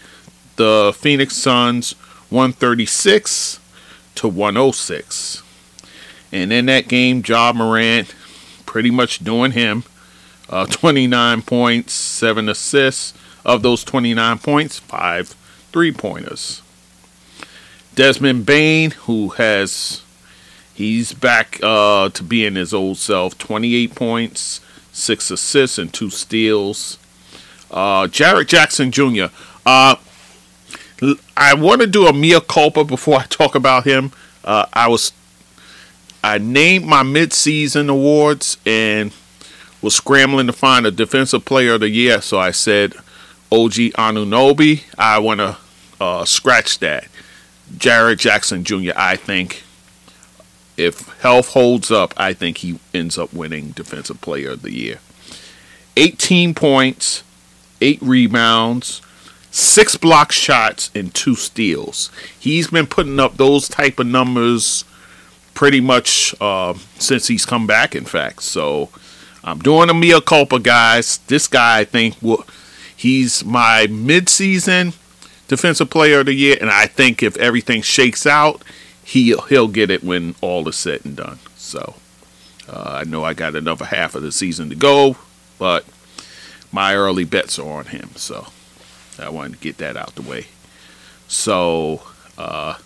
the 0.57 0.95
Phoenix 0.97 1.37
Suns 1.37 1.93
136 2.31 3.61
to 4.14 4.29
106. 4.29 5.43
And 6.33 6.50
in 6.52 6.67
that 6.67 6.88
game, 6.88 7.23
Ja 7.26 7.52
Morant 7.52 8.14
pretty 8.73 8.91
much 8.91 9.19
doing 9.19 9.52
him. 9.52 9.85
Uh, 10.49 10.64
29 10.64 11.43
points, 11.43 11.93
7 11.93 12.49
assists. 12.49 13.12
Of 13.45 13.62
those 13.62 13.85
29 13.85 14.38
points, 14.38 14.79
5 14.79 15.35
three 15.73 15.93
pointers. 15.93 16.62
Desmond 17.95 18.47
Bane, 18.47 18.93
who 18.93 19.31
has, 19.31 20.02
he's 20.73 21.12
back 21.12 21.61
uh, 21.62 22.09
to 22.11 22.23
being 22.23 22.55
his 22.55 22.73
old 22.73 22.97
self, 22.97 23.37
28 23.37 23.95
points, 23.95 24.61
6 24.93 25.31
assists, 25.33 25.76
and 25.76 25.93
2 25.93 26.09
steals. 26.09 26.99
Uh, 27.71 28.07
Jaren 28.07 28.47
Jackson 28.47 28.91
Jr. 28.91 29.26
Uh, 29.67 29.97
I 31.37 31.55
want 31.55 31.83
to 31.83 31.87
do 31.87 32.07
a 32.07 32.12
mea 32.12 32.41
culpa 32.41 32.85
before 32.85 33.19
I 33.19 33.25
talk 33.25 33.55
about 33.55 33.85
him. 33.85 34.12
Uh, 34.45 34.64
I 34.73 34.88
was 34.88 35.12
I 36.23 36.38
named 36.38 36.87
my 36.87 37.02
midseason 37.02 37.88
awards 37.88 38.57
and 38.64 39.12
was 39.81 39.97
scrambling 39.97 40.47
to 40.47 40.52
find 40.52 40.87
a 40.87 40.91
defensive 40.91 41.45
player 41.45 41.75
of 41.75 41.81
the 41.81 41.91
year. 41.91 42.21
So 42.21 42.38
I 42.38 42.52
said 42.52 42.95
OG 43.50 43.95
Anunoby. 43.99 44.85
I 44.97 45.19
want 45.19 45.41
to 45.41 45.57
uh, 46.00 46.25
scratch 46.25 46.79
that. 46.79 47.09
Jaren 47.75 48.17
Jackson 48.17 48.64
Jr. 48.64 48.93
I 48.97 49.17
think 49.17 49.64
if 50.76 51.09
health 51.21 51.49
holds 51.49 51.91
up, 51.91 52.14
I 52.17 52.33
think 52.33 52.59
he 52.59 52.79
ends 52.95 53.19
up 53.19 53.33
winning 53.33 53.71
defensive 53.71 54.21
player 54.21 54.50
of 54.50 54.62
the 54.62 54.73
year. 54.73 54.99
18 55.97 56.55
points, 56.55 57.23
8 57.81 58.00
rebounds, 58.00 59.02
6 59.50 59.97
block 59.97 60.33
shots 60.33 60.91
and 60.95 61.12
2 61.12 61.35
steals. 61.35 62.11
He's 62.38 62.69
been 62.69 62.87
putting 62.87 63.21
up 63.21 63.37
those 63.37 63.69
type 63.69 63.99
of 63.99 64.07
numbers 64.07 64.85
pretty 65.62 65.81
much 65.81 66.35
uh, 66.40 66.75
since 66.99 67.28
he's 67.28 67.47
come 67.47 67.69
back, 67.69 67.95
in 67.95 68.04
fact. 68.04 68.42
So 68.42 68.88
I'm 69.45 69.61
doing 69.61 69.90
a 69.90 69.95
mea 69.95 70.21
culpa, 70.21 70.59
guys. 70.59 71.19
This 71.28 71.47
guy, 71.47 71.78
I 71.78 71.85
think, 71.85 72.21
will, 72.21 72.45
he's 72.97 73.45
my 73.45 73.87
midseason 73.88 74.97
defensive 75.47 75.88
player 75.88 76.19
of 76.19 76.26
the 76.26 76.33
year, 76.33 76.57
and 76.61 76.69
I 76.69 76.87
think 76.87 77.23
if 77.23 77.37
everything 77.37 77.81
shakes 77.81 78.26
out, 78.26 78.64
he'll 79.04 79.42
he'll 79.42 79.69
get 79.69 79.88
it 79.88 80.02
when 80.02 80.35
all 80.40 80.69
is 80.69 80.75
said 80.75 81.04
and 81.04 81.14
done. 81.14 81.38
So 81.54 81.95
uh, 82.69 83.00
I 83.00 83.04
know 83.04 83.23
I 83.23 83.33
got 83.33 83.54
another 83.54 83.85
half 83.85 84.16
of 84.16 84.23
the 84.23 84.33
season 84.33 84.69
to 84.71 84.75
go, 84.75 85.16
but 85.61 85.85
my 86.73 86.97
early 86.97 87.23
bets 87.23 87.61
are 87.61 87.78
on 87.78 87.85
him. 87.85 88.11
So 88.16 88.49
I 89.16 89.28
wanted 89.28 89.52
to 89.52 89.59
get 89.61 89.76
that 89.76 89.97
out 89.97 90.16
the 90.16 90.23
way. 90.23 90.47
So. 91.28 92.02
Uh, 92.37 92.78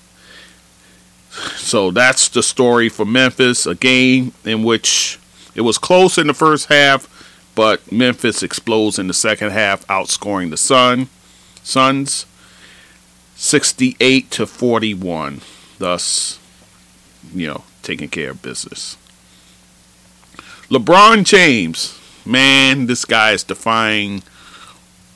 so 1.57 1.91
that's 1.91 2.29
the 2.29 2.43
story 2.43 2.89
for 2.89 3.05
Memphis, 3.05 3.67
a 3.67 3.75
game 3.75 4.33
in 4.45 4.63
which 4.63 5.19
it 5.55 5.63
was 5.63 5.79
close 5.79 6.19
in 6.19 6.27
the 6.27 6.35
first 6.35 6.69
half, 6.69 7.13
but 7.55 7.91
Memphis 7.91 8.43
explodes 8.43 8.99
in 8.99 9.09
the 9.09 9.15
second 9.15 9.51
half, 9.51 9.87
outscoring 9.87 10.51
the 10.51 10.57
Sun 10.57 11.09
Suns 11.67 12.27
68 13.35 14.31
to 14.31 14.47
41, 14.47 15.41
thus, 15.79 16.39
you 17.35 17.49
know, 17.49 17.65
taking 17.83 18.09
care 18.09 18.31
of 18.31 18.41
business. 18.41 18.97
LeBron 20.71 21.25
James, 21.25 21.99
man, 22.25 22.87
this 22.87 23.05
guy 23.05 23.33
is 23.33 23.43
defying 23.43 24.23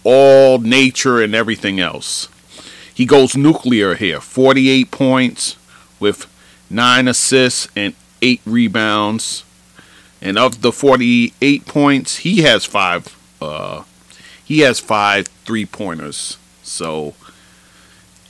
all 0.03 0.59
nature 0.59 1.21
and 1.23 1.35
everything 1.35 1.79
else. 1.79 2.29
He 2.93 3.07
goes 3.07 3.37
nuclear 3.37 3.95
here 3.95 4.21
48 4.21 4.91
points 4.91 5.57
with 6.01 6.27
9 6.71 7.09
assists 7.09 7.69
and 7.77 7.95
8 8.23 8.41
rebounds. 8.45 9.45
And 10.23 10.39
of 10.39 10.63
the 10.63 10.73
48 10.73 11.67
points, 11.67 12.19
he 12.19 12.43
has 12.43 12.65
5 12.65 13.17
uh, 13.41 13.85
he 14.45 14.61
has 14.61 14.81
5 14.81 15.27
three-pointers. 15.27 16.37
So 16.63 17.15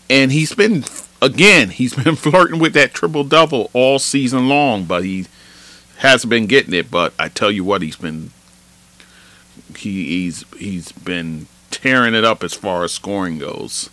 and 0.09 0.33
he's 0.33 0.55
been 0.55 0.85
again, 1.23 1.71
he's 1.71 1.95
been 2.05 2.17
flirting 2.17 2.59
with 2.59 2.75
that 2.75 2.93
triple 2.93 3.25
double 3.25 3.71
all 3.73 3.99
season 3.99 4.49
long, 4.49 4.85
but 4.85 5.05
he 5.05 5.27
hasn't 5.99 6.31
been 6.31 6.47
getting 6.47 6.75
it. 6.75 6.91
But 6.91 7.15
I 7.19 7.29
tell 7.29 7.51
you 7.51 7.65
what, 7.65 7.83
he's 7.83 7.97
been 7.97 8.33
he, 9.77 10.07
he's 10.07 10.45
he's 10.59 10.93
been 10.93 11.47
tearing 11.71 12.15
it 12.15 12.25
up 12.25 12.43
as 12.43 12.55
far 12.55 12.85
as 12.85 12.93
scoring 12.93 13.39
goes. 13.39 13.89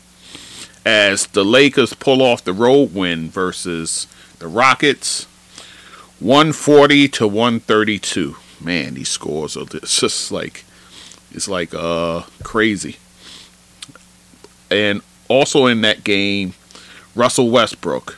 As 0.87 1.27
the 1.27 1.43
Lakers 1.43 1.93
pull 1.93 2.21
off 2.21 2.45
the 2.45 2.53
road 2.53 2.93
win 2.93 3.29
versus 3.29 4.07
the 4.39 4.47
Rockets, 4.47 5.25
140 6.21 7.09
to 7.09 7.27
132. 7.27 8.37
Man, 8.61 8.93
these 8.93 9.09
scores 9.09 9.57
are 9.57 9.65
just 9.65 10.31
like 10.31 10.63
it's 11.29 11.49
like 11.49 11.73
uh 11.73 12.21
crazy. 12.41 12.95
And 14.71 15.01
also 15.27 15.65
in 15.65 15.81
that 15.81 16.05
game, 16.05 16.53
Russell 17.15 17.49
Westbrook, 17.49 18.17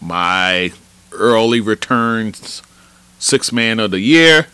my 0.00 0.72
early 1.12 1.60
returns 1.60 2.62
six 3.18 3.52
man 3.52 3.78
of 3.78 3.90
the 3.90 4.00
year, 4.00 4.46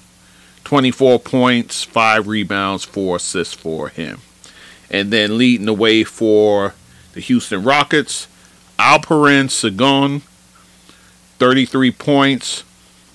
24 0.64 1.20
points, 1.20 1.84
five 1.84 2.26
rebounds, 2.26 2.82
four 2.82 3.14
assists 3.14 3.54
for 3.54 3.88
him. 3.88 4.18
And 4.90 5.12
then 5.12 5.38
leading 5.38 5.66
the 5.66 5.72
way 5.72 6.02
for 6.02 6.74
the 7.18 7.22
Houston 7.22 7.64
Rockets, 7.64 8.28
Alperen 8.78 9.48
Sengun, 9.48 10.20
33 11.40 11.90
points, 11.90 12.60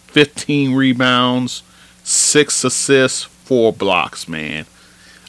15 0.07 0.73
rebounds, 0.75 1.63
six 2.03 2.65
assists, 2.65 3.23
four 3.23 3.71
blocks, 3.71 4.27
man. 4.27 4.65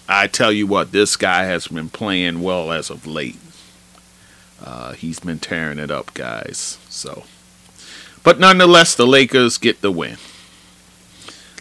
I 0.08 0.26
tell 0.26 0.50
you 0.50 0.66
what, 0.66 0.90
this 0.90 1.14
guy 1.14 1.44
has 1.44 1.68
been 1.68 1.88
playing 1.88 2.42
well 2.42 2.72
as 2.72 2.90
of 2.90 3.06
late. 3.06 3.38
Uh, 4.60 4.94
he's 4.94 5.20
been 5.20 5.38
tearing 5.38 5.78
it 5.78 5.92
up, 5.92 6.12
guys. 6.14 6.78
So, 6.88 7.22
but 8.24 8.40
nonetheless, 8.40 8.96
the 8.96 9.06
Lakers 9.06 9.56
get 9.56 9.82
the 9.82 9.92
win. 9.92 10.16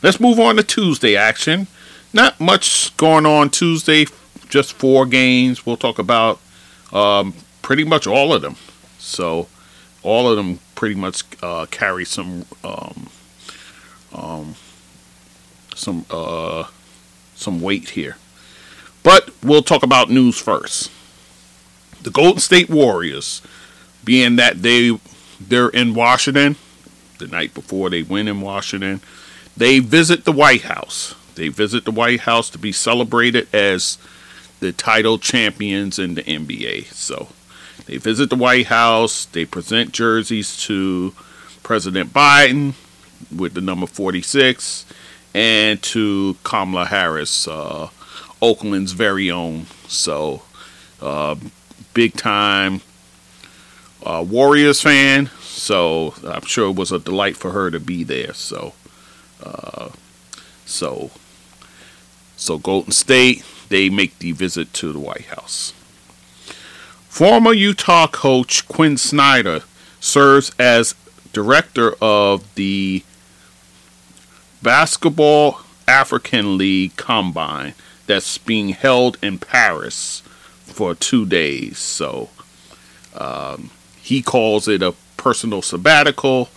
Let's 0.01 0.19
move 0.19 0.39
on 0.39 0.55
to 0.55 0.63
Tuesday 0.63 1.15
action. 1.15 1.67
Not 2.11 2.39
much 2.39 2.97
going 2.97 3.27
on 3.27 3.51
Tuesday, 3.51 4.07
just 4.49 4.73
four 4.73 5.05
games. 5.05 5.63
We'll 5.63 5.77
talk 5.77 5.99
about 5.99 6.39
um, 6.93 7.33
pretty 7.61 7.83
much 7.83 8.07
all 8.07 8.33
of 8.33 8.41
them. 8.41 8.55
So, 8.99 9.47
all 10.03 10.29
of 10.29 10.37
them 10.37 10.59
pretty 10.75 10.95
much 10.95 11.23
uh, 11.41 11.65
carry 11.71 12.05
some 12.05 12.45
um, 12.63 13.09
um, 14.13 14.55
some 15.75 16.05
uh, 16.09 16.65
some 17.35 17.61
weight 17.61 17.91
here. 17.91 18.17
But 19.01 19.31
we'll 19.43 19.63
talk 19.63 19.83
about 19.83 20.09
news 20.09 20.39
first. 20.39 20.89
The 22.01 22.11
Golden 22.11 22.39
State 22.39 22.69
Warriors, 22.69 23.41
being 24.03 24.37
that 24.37 24.61
they 24.61 24.97
they're 25.39 25.69
in 25.69 25.93
Washington, 25.93 26.55
the 27.19 27.27
night 27.27 27.53
before 27.53 27.89
they 27.89 28.03
win 28.03 28.27
in 28.27 28.41
Washington, 28.41 29.01
they 29.55 29.79
visit 29.79 30.25
the 30.25 30.31
White 30.31 30.63
House. 30.63 31.15
They 31.35 31.47
visit 31.47 31.85
the 31.85 31.91
White 31.91 32.21
House 32.21 32.49
to 32.51 32.57
be 32.57 32.71
celebrated 32.71 33.47
as 33.53 33.97
the 34.63 34.71
title 34.71 35.17
champions 35.17 35.99
in 35.99 36.15
the 36.15 36.23
NBA. 36.23 36.85
So 36.93 37.27
they 37.85 37.97
visit 37.97 38.29
the 38.29 38.37
White 38.37 38.67
House. 38.67 39.25
They 39.25 39.43
present 39.43 39.91
jerseys 39.91 40.55
to 40.63 41.13
President 41.63 42.13
Biden 42.13 42.73
with 43.35 43.55
the 43.55 43.61
number 43.61 43.87
46 43.87 44.85
and 45.33 45.81
to 45.83 46.37
Kamala 46.43 46.85
Harris, 46.85 47.45
uh, 47.45 47.89
Oakland's 48.41 48.93
very 48.93 49.29
own. 49.29 49.65
So, 49.87 50.43
uh, 51.01 51.35
big 51.93 52.13
time 52.13 52.81
uh, 54.05 54.23
Warriors 54.25 54.79
fan. 54.81 55.29
So 55.41 56.13
I'm 56.25 56.45
sure 56.45 56.69
it 56.69 56.75
was 56.75 56.93
a 56.93 56.99
delight 56.99 57.35
for 57.35 57.51
her 57.51 57.69
to 57.69 57.81
be 57.81 58.05
there. 58.05 58.33
So, 58.33 58.73
uh, 59.43 59.89
so, 60.65 61.11
so 62.37 62.57
Golden 62.59 62.91
State 62.93 63.43
they 63.73 63.89
make 63.89 64.19
the 64.19 64.31
visit 64.31 64.71
to 64.71 64.93
the 64.93 64.99
White 64.99 65.25
House. 65.25 65.73
Former 67.09 67.53
Utah 67.53 68.05
coach 68.05 68.67
Quin 68.67 68.97
Snyder 68.97 69.61
serves 69.99 70.51
as 70.59 70.93
director 71.31 71.95
of 71.99 72.53
the 72.53 73.03
Basketball 74.61 75.61
African 75.87 76.55
League 76.55 76.95
Combine 76.97 77.73
that's 78.05 78.37
being 78.37 78.69
held 78.69 79.17
in 79.23 79.39
Paris 79.39 80.21
for 80.65 80.93
two 80.93 81.25
days. 81.25 81.79
So 81.79 82.29
um, 83.17 83.71
he 84.03 84.21
calls 84.21 84.67
it 84.67 84.83
a 84.83 84.93
personal 85.17 85.63
sabbatical. 85.63 86.49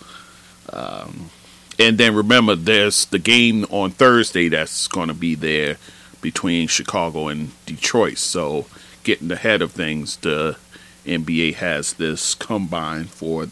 Um, 0.71 1.31
and 1.79 1.97
then 1.97 2.13
remember, 2.13 2.53
there's 2.53 3.05
the 3.05 3.17
game 3.17 3.65
on 3.71 3.89
Thursday 3.89 4.49
that's 4.49 4.87
going 4.87 5.07
to 5.07 5.15
be 5.15 5.33
there 5.33 5.77
between 6.21 6.67
Chicago 6.67 7.27
and 7.27 7.51
Detroit. 7.65 8.17
So 8.17 8.65
getting 9.03 9.31
ahead 9.31 9.61
of 9.61 9.71
things, 9.71 10.17
the 10.17 10.57
NBA 11.05 11.55
has 11.55 11.93
this 11.93 12.35
combine 12.35 13.05
for 13.05 13.47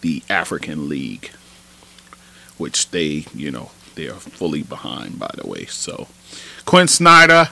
the 0.00 0.22
African 0.30 0.88
League, 0.88 1.30
which 2.56 2.90
they, 2.90 3.26
you 3.34 3.50
know, 3.50 3.70
they 3.94 4.08
are 4.08 4.14
fully 4.14 4.62
behind, 4.62 5.18
by 5.18 5.30
the 5.36 5.46
way. 5.46 5.66
So 5.66 6.08
Quin 6.64 6.88
Snyder, 6.88 7.50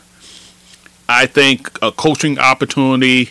I 1.09 1.27
think 1.27 1.79
a 1.83 1.92
coaching 1.92 2.38
opportunity 2.38 3.31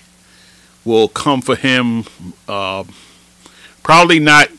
will 0.85 1.07
come 1.07 1.41
for 1.41 1.55
him. 1.55 2.05
Uh, 2.47 2.83
probably 3.83 4.19
not 4.19 4.49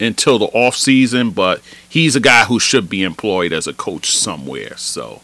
until 0.00 0.38
the 0.38 0.46
off 0.46 0.76
season, 0.76 1.30
but 1.30 1.62
he's 1.88 2.16
a 2.16 2.20
guy 2.20 2.44
who 2.44 2.58
should 2.58 2.88
be 2.88 3.02
employed 3.02 3.52
as 3.52 3.66
a 3.66 3.72
coach 3.72 4.10
somewhere. 4.10 4.76
So 4.76 5.22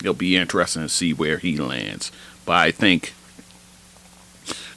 it'll 0.00 0.14
be 0.14 0.36
interesting 0.36 0.82
to 0.82 0.88
see 0.88 1.12
where 1.12 1.38
he 1.38 1.56
lands. 1.56 2.10
But 2.44 2.56
I 2.56 2.70
think 2.70 3.14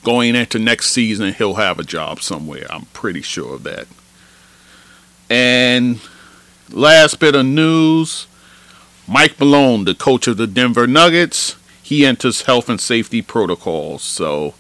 going 0.04 0.36
into 0.36 0.60
next 0.60 0.91
season, 0.91 1.34
he'll 1.34 1.56
have 1.56 1.80
a 1.80 1.84
job 1.84 2.21
somewhere. 2.21 2.67
I'm 2.69 2.86
pretty 2.86 3.21
sure 3.21 3.56
of 3.56 3.63
that. 3.63 3.88
And 5.30 6.01
last 6.69 7.19
bit 7.19 7.36
of 7.36 7.45
news 7.45 8.27
Mike 9.08 9.39
Malone, 9.39 9.86
the 9.86 9.95
coach 9.95 10.27
of 10.27 10.38
the 10.38 10.47
Denver 10.47 10.88
Nuggets, 10.88 11.58
he 11.84 12.06
enters 12.06 12.43
health 12.43 12.69
and 12.69 12.80
safety 12.80 13.21
protocols. 13.21 14.04
So, 14.04 14.54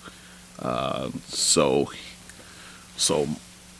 uh, 0.59 1.11
so, 1.27 1.89
so 2.97 3.29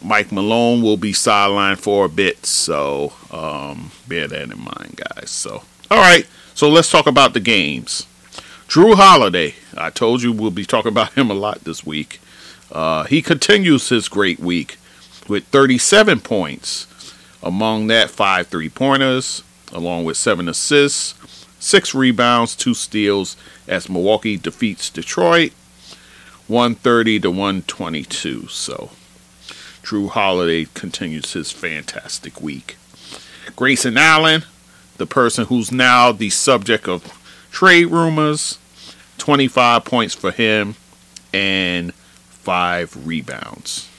Mike 0.04 0.32
Malone 0.32 0.82
will 0.82 0.98
be 0.98 1.14
sidelined 1.14 1.78
for 1.78 2.06
a 2.06 2.10
bit. 2.10 2.46
So, 2.46 3.14
um, 3.32 3.92
bear 4.08 4.28
that 4.28 4.52
in 4.52 4.60
mind, 4.60 5.02
guys. 5.16 5.30
So, 5.30 5.64
all 5.90 6.00
right. 6.00 6.26
So 6.54 6.70
let's 6.70 6.92
talk 6.92 7.08
about 7.08 7.34
the 7.34 7.40
games. 7.40 8.06
Jrue 8.68 8.96
Holiday. 8.96 9.56
I 9.76 9.90
told 9.90 10.22
you 10.22 10.32
we'll 10.32 10.52
be 10.52 10.66
talking 10.66 10.92
about 10.92 11.14
him 11.14 11.30
a 11.30 11.34
lot 11.34 11.64
this 11.64 11.86
week. 11.86 12.22
Uh, 12.72 13.04
he 13.04 13.22
continues 13.22 13.90
his 13.90 14.08
great 14.08 14.40
week 14.40 14.78
with 15.28 15.46
37 15.46 16.20
points. 16.22 16.88
Among 17.44 17.88
that, 17.88 18.10
five 18.10 18.48
three 18.48 18.70
pointers, 18.70 19.44
along 19.74 20.06
with 20.06 20.18
seven 20.18 20.48
assists, 20.48 21.16
six 21.60 21.96
rebounds, 21.96 22.56
two 22.56 22.74
steals 22.74 23.36
as 23.68 23.90
Milwaukee 23.90 24.38
defeats 24.38 24.90
Detroit 24.90 25.54
130 26.48 27.20
to 27.22 27.32
122. 27.32 28.48
So 28.48 28.92
Jrue 29.84 30.10
Holiday 30.10 30.67
continues 30.74 31.34
his 31.34 31.52
fantastic 31.52 32.41
week. 32.41 32.78
Grayson 33.56 33.98
Allen, 33.98 34.46
the 34.98 35.08
person 35.08 35.46
who's 35.46 35.72
now 35.72 36.12
the 36.12 36.30
subject 36.30 36.88
of 36.88 37.04
trade 37.52 37.86
rumors, 37.86 38.58
25 39.17 39.86
points 39.86 40.15
for 40.15 40.32
him 40.32 40.76
and 41.34 41.94
five 41.94 43.06
rebounds. 43.06 43.89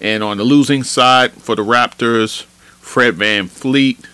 And 0.00 0.22
on 0.22 0.36
the 0.36 0.44
losing 0.44 0.82
side 0.82 1.32
for 1.32 1.56
the 1.56 1.64
Raptors, 1.64 2.42
Fred 2.42 3.14
VanVleet 3.14 4.04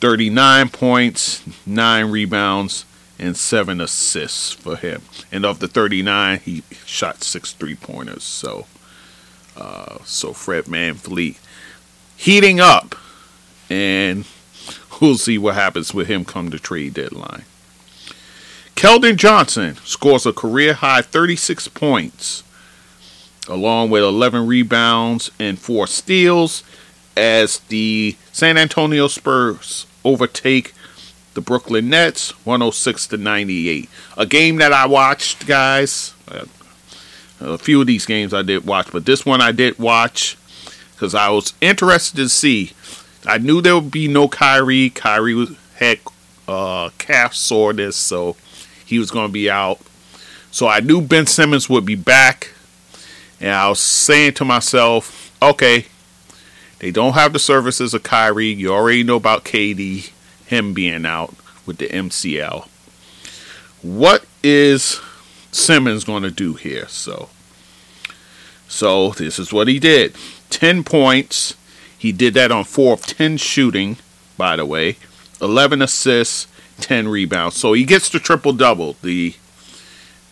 39 0.00 0.68
points, 0.70 1.42
9 1.66 2.10
rebounds, 2.10 2.86
and 3.18 3.36
7 3.36 3.80
assists 3.82 4.52
for 4.52 4.76
him. 4.76 5.02
And 5.30 5.44
of 5.44 5.58
the 5.58 5.68
39, 5.68 6.40
he 6.40 6.62
shot 6.86 7.22
6 7.22 7.52
three 7.52 7.74
pointers. 7.74 8.24
So, 8.24 8.66
uh, 9.60 9.98
so 10.04 10.32
Fred 10.32 10.64
VanVleet, 10.64 11.36
heating 12.16 12.60
up, 12.60 12.94
and 13.68 14.24
we'll 15.00 15.18
see 15.18 15.38
what 15.38 15.54
happens 15.54 15.92
with 15.94 16.08
him 16.08 16.24
come 16.24 16.50
the 16.50 16.58
trade 16.58 16.94
deadline. 16.94 17.44
Keldon 18.74 19.16
Johnson 19.16 19.76
scores 19.84 20.24
a 20.24 20.32
career 20.32 20.72
high 20.72 21.02
36 21.02 21.68
points, 21.68 22.42
along 23.46 23.90
with 23.90 24.02
11 24.02 24.46
rebounds 24.46 25.30
and 25.38 25.58
4 25.58 25.86
steals, 25.86 26.64
as 27.16 27.58
the 27.58 28.16
San 28.32 28.56
Antonio 28.56 29.06
Spurs 29.08 29.86
overtake 30.02 30.72
the 31.34 31.42
Brooklyn 31.42 31.90
Nets 31.90 32.30
106 32.46 33.08
to 33.08 33.16
98. 33.18 33.90
A 34.16 34.26
game 34.26 34.56
that 34.56 34.72
I 34.72 34.86
watched, 34.86 35.46
guys. 35.46 36.14
A 37.40 37.58
few 37.58 37.80
of 37.80 37.86
these 37.86 38.06
games 38.06 38.34
I 38.34 38.42
did 38.42 38.66
watch, 38.66 38.92
but 38.92 39.06
this 39.06 39.24
one 39.24 39.40
I 39.40 39.52
did 39.52 39.78
watch 39.78 40.36
because 40.92 41.14
I 41.14 41.30
was 41.30 41.54
interested 41.60 42.16
to 42.16 42.28
see. 42.28 42.72
I 43.26 43.38
knew 43.38 43.60
there 43.60 43.74
would 43.74 43.90
be 43.90 44.08
no 44.08 44.28
Kyrie. 44.28 44.90
Kyrie 44.90 45.56
had 45.76 46.00
uh, 46.46 46.90
calf 46.98 47.34
soreness, 47.34 47.96
so 47.96 48.36
he 48.84 48.98
was 48.98 49.10
going 49.10 49.28
to 49.28 49.32
be 49.32 49.48
out. 49.48 49.80
So 50.50 50.66
I 50.66 50.80
knew 50.80 51.00
Ben 51.00 51.26
Simmons 51.26 51.68
would 51.68 51.86
be 51.86 51.94
back. 51.94 52.52
And 53.40 53.52
I 53.52 53.68
was 53.68 53.80
saying 53.80 54.34
to 54.34 54.44
myself, 54.44 55.34
okay, 55.40 55.86
they 56.80 56.90
don't 56.90 57.14
have 57.14 57.32
the 57.32 57.38
services 57.38 57.94
of 57.94 58.02
Kyrie. 58.02 58.48
You 58.48 58.72
already 58.72 59.02
know 59.02 59.16
about 59.16 59.44
KD, 59.44 60.10
him 60.46 60.74
being 60.74 61.06
out 61.06 61.34
with 61.64 61.78
the 61.78 61.88
MCL. 61.88 62.68
What 63.82 64.26
is 64.42 65.00
Simmons 65.52 66.04
going 66.04 66.22
to 66.22 66.30
do 66.30 66.54
here? 66.54 66.86
So, 66.88 67.28
so 68.68 69.10
this 69.10 69.38
is 69.38 69.52
what 69.52 69.68
he 69.68 69.78
did: 69.78 70.14
ten 70.48 70.84
points. 70.84 71.54
He 71.98 72.12
did 72.12 72.34
that 72.34 72.50
on 72.50 72.64
four 72.64 72.94
of 72.94 73.06
ten 73.06 73.36
shooting, 73.36 73.98
by 74.36 74.56
the 74.56 74.64
way. 74.64 74.96
Eleven 75.40 75.80
assists, 75.82 76.46
10 76.80 77.08
rebounds. 77.08 77.56
So 77.56 77.72
he 77.72 77.84
gets 77.84 78.08
the 78.08 78.18
triple 78.18 78.52
double, 78.52 78.96
the 79.02 79.34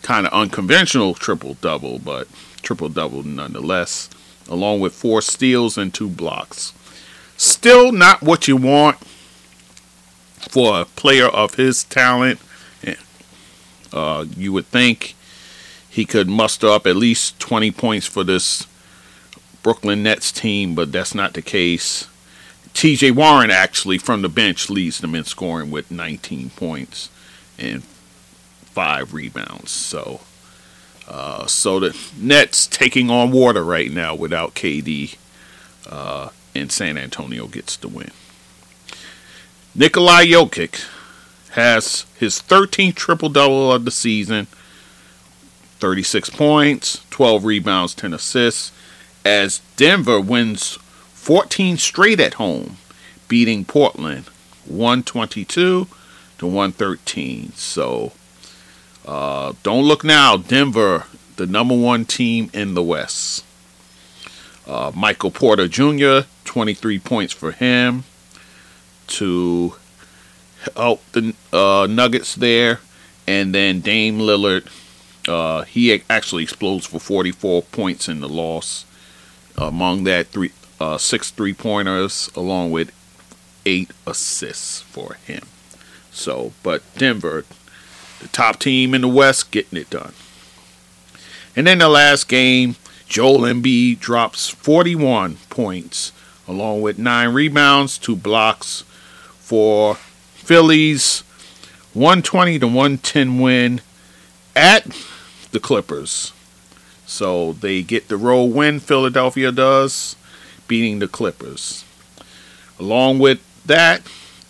kind 0.01 0.27
of 0.27 0.33
unconventional 0.33 1.13
triple 1.13 1.55
double, 1.55 1.99
but 1.99 2.27
triple 2.61 2.89
double 2.89 3.23
nonetheless, 3.23 4.09
along 4.49 4.79
with 4.79 4.93
four 4.93 5.21
steals 5.21 5.77
and 5.77 5.93
two 5.93 6.09
blocks. 6.09 6.73
Still 7.37 7.91
not 7.91 8.21
what 8.21 8.47
you 8.47 8.57
want 8.57 8.97
for 10.49 10.81
a 10.81 10.85
player 10.85 11.27
of 11.27 11.55
his 11.55 11.83
talent. 11.85 12.39
Uh, 13.93 14.25
you 14.35 14.53
would 14.53 14.65
think 14.67 15.15
he 15.89 16.05
could 16.05 16.29
muster 16.29 16.67
up 16.67 16.85
at 16.85 16.95
least 16.95 17.39
20 17.39 17.71
points 17.71 18.05
for 18.05 18.23
this 18.23 18.67
Brooklyn 19.63 20.03
Nets 20.03 20.31
team, 20.31 20.75
but 20.75 20.91
that's 20.91 21.15
not 21.15 21.33
the 21.33 21.41
case. 21.41 22.07
TJ 22.73 23.11
Warren 23.11 23.51
actually 23.51 23.97
from 23.97 24.21
the 24.21 24.29
bench 24.29 24.69
leads 24.69 24.99
them 24.99 25.15
in 25.15 25.23
scoring 25.23 25.71
with 25.71 25.91
19 25.91 26.51
points 26.51 27.09
and 27.57 27.83
five 27.83 29.13
rebounds. 29.13 29.71
So, 29.71 30.21
uh, 31.07 31.47
so 31.47 31.79
the 31.79 31.97
Nets 32.17 32.67
taking 32.67 33.09
on 33.09 33.31
water 33.31 33.63
right 33.63 33.91
now 33.91 34.15
without 34.15 34.53
KD, 34.53 35.17
uh, 35.89 36.29
and 36.55 36.71
San 36.71 36.97
Antonio 36.97 37.47
gets 37.47 37.75
the 37.75 37.87
win. 37.87 38.11
Nikola 39.75 40.23
Jokic 40.23 40.85
has 41.59 42.05
his 42.17 42.41
13th 42.41 42.95
triple 42.95 43.27
double 43.27 43.71
of 43.71 43.83
the 43.83 43.91
season 43.91 44.47
36 45.79 46.29
points, 46.31 47.05
12 47.09 47.45
rebounds, 47.45 47.93
10 47.93 48.13
assists, 48.13 48.71
as 49.25 49.61
Denver 49.77 50.19
wins 50.19 50.73
14 51.13 51.77
straight 51.77 52.19
at 52.19 52.35
home, 52.35 52.77
beating 53.27 53.63
Portland 53.63 54.25
122 54.65 55.87
to 56.37 56.45
113. 56.45 57.53
So 57.53 58.11
uh, 59.05 59.53
don't 59.63 59.85
look 59.85 60.03
now. 60.03 60.37
Denver, 60.37 61.05
the 61.37 61.45
number 61.45 61.75
one 61.75 62.05
team 62.05 62.49
in 62.53 62.73
the 62.73 62.83
West. 62.83 63.45
Uh, 64.67 64.91
Michael 64.95 65.31
Porter 65.31 65.67
Jr., 65.67 66.27
23 66.43 66.99
points 66.99 67.33
for 67.33 67.51
him 67.51 68.03
to 69.07 69.75
help 70.75 71.03
the 71.11 71.33
uh, 71.51 71.87
Nuggets 71.89 72.35
there. 72.35 72.79
And 73.27 73.53
then 73.53 73.81
Dame 73.81 74.17
Lillard, 74.17 74.67
uh, 75.27 75.63
he 75.63 76.01
actually 76.09 76.43
explodes 76.43 76.85
for 76.87 76.99
44 76.99 77.63
points 77.63 78.09
in 78.09 78.21
the 78.21 78.29
loss. 78.29 78.85
Among 79.57 80.05
that, 80.05 80.27
three 80.27 80.51
uh, 80.79 80.97
six 80.97 81.29
three 81.29 81.53
pointers, 81.53 82.29
along 82.35 82.71
with 82.71 82.91
eight 83.65 83.91
assists 84.07 84.81
for 84.81 85.15
him. 85.25 85.43
So, 86.11 86.53
but 86.63 86.81
Denver, 86.97 87.45
the 88.21 88.29
top 88.29 88.59
team 88.59 88.93
in 88.93 89.01
the 89.01 89.07
West, 89.07 89.51
getting 89.51 89.77
it 89.77 89.89
done. 89.89 90.13
And 91.55 91.67
then 91.67 91.79
the 91.79 91.89
last 91.89 92.27
game, 92.27 92.77
Joel 93.07 93.39
Embiid 93.39 93.99
drops 93.99 94.49
41 94.49 95.37
points, 95.49 96.11
along 96.47 96.81
with 96.81 96.97
nine 96.97 97.33
rebounds, 97.33 97.97
two 97.97 98.15
blocks 98.15 98.83
for 99.39 99.97
Phillies 100.49 101.21
120 101.93 102.57
to 102.57 102.65
110 102.65 103.37
win 103.37 103.81
at 104.55 104.83
the 105.51 105.59
Clippers. 105.59 106.33
So 107.05 107.53
they 107.53 107.83
get 107.83 108.07
the 108.07 108.17
road 108.17 108.45
win, 108.45 108.79
Philadelphia 108.79 109.51
does 109.51 110.15
beating 110.67 110.97
the 110.97 111.07
Clippers. 111.07 111.85
Along 112.79 113.19
with 113.19 113.41
that, 113.67 114.01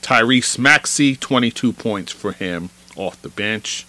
Tyrese 0.01 0.57
Maxey, 0.57 1.17
22 1.17 1.73
points 1.73 2.13
for 2.13 2.31
him 2.31 2.69
off 2.95 3.21
the 3.21 3.27
bench. 3.27 3.85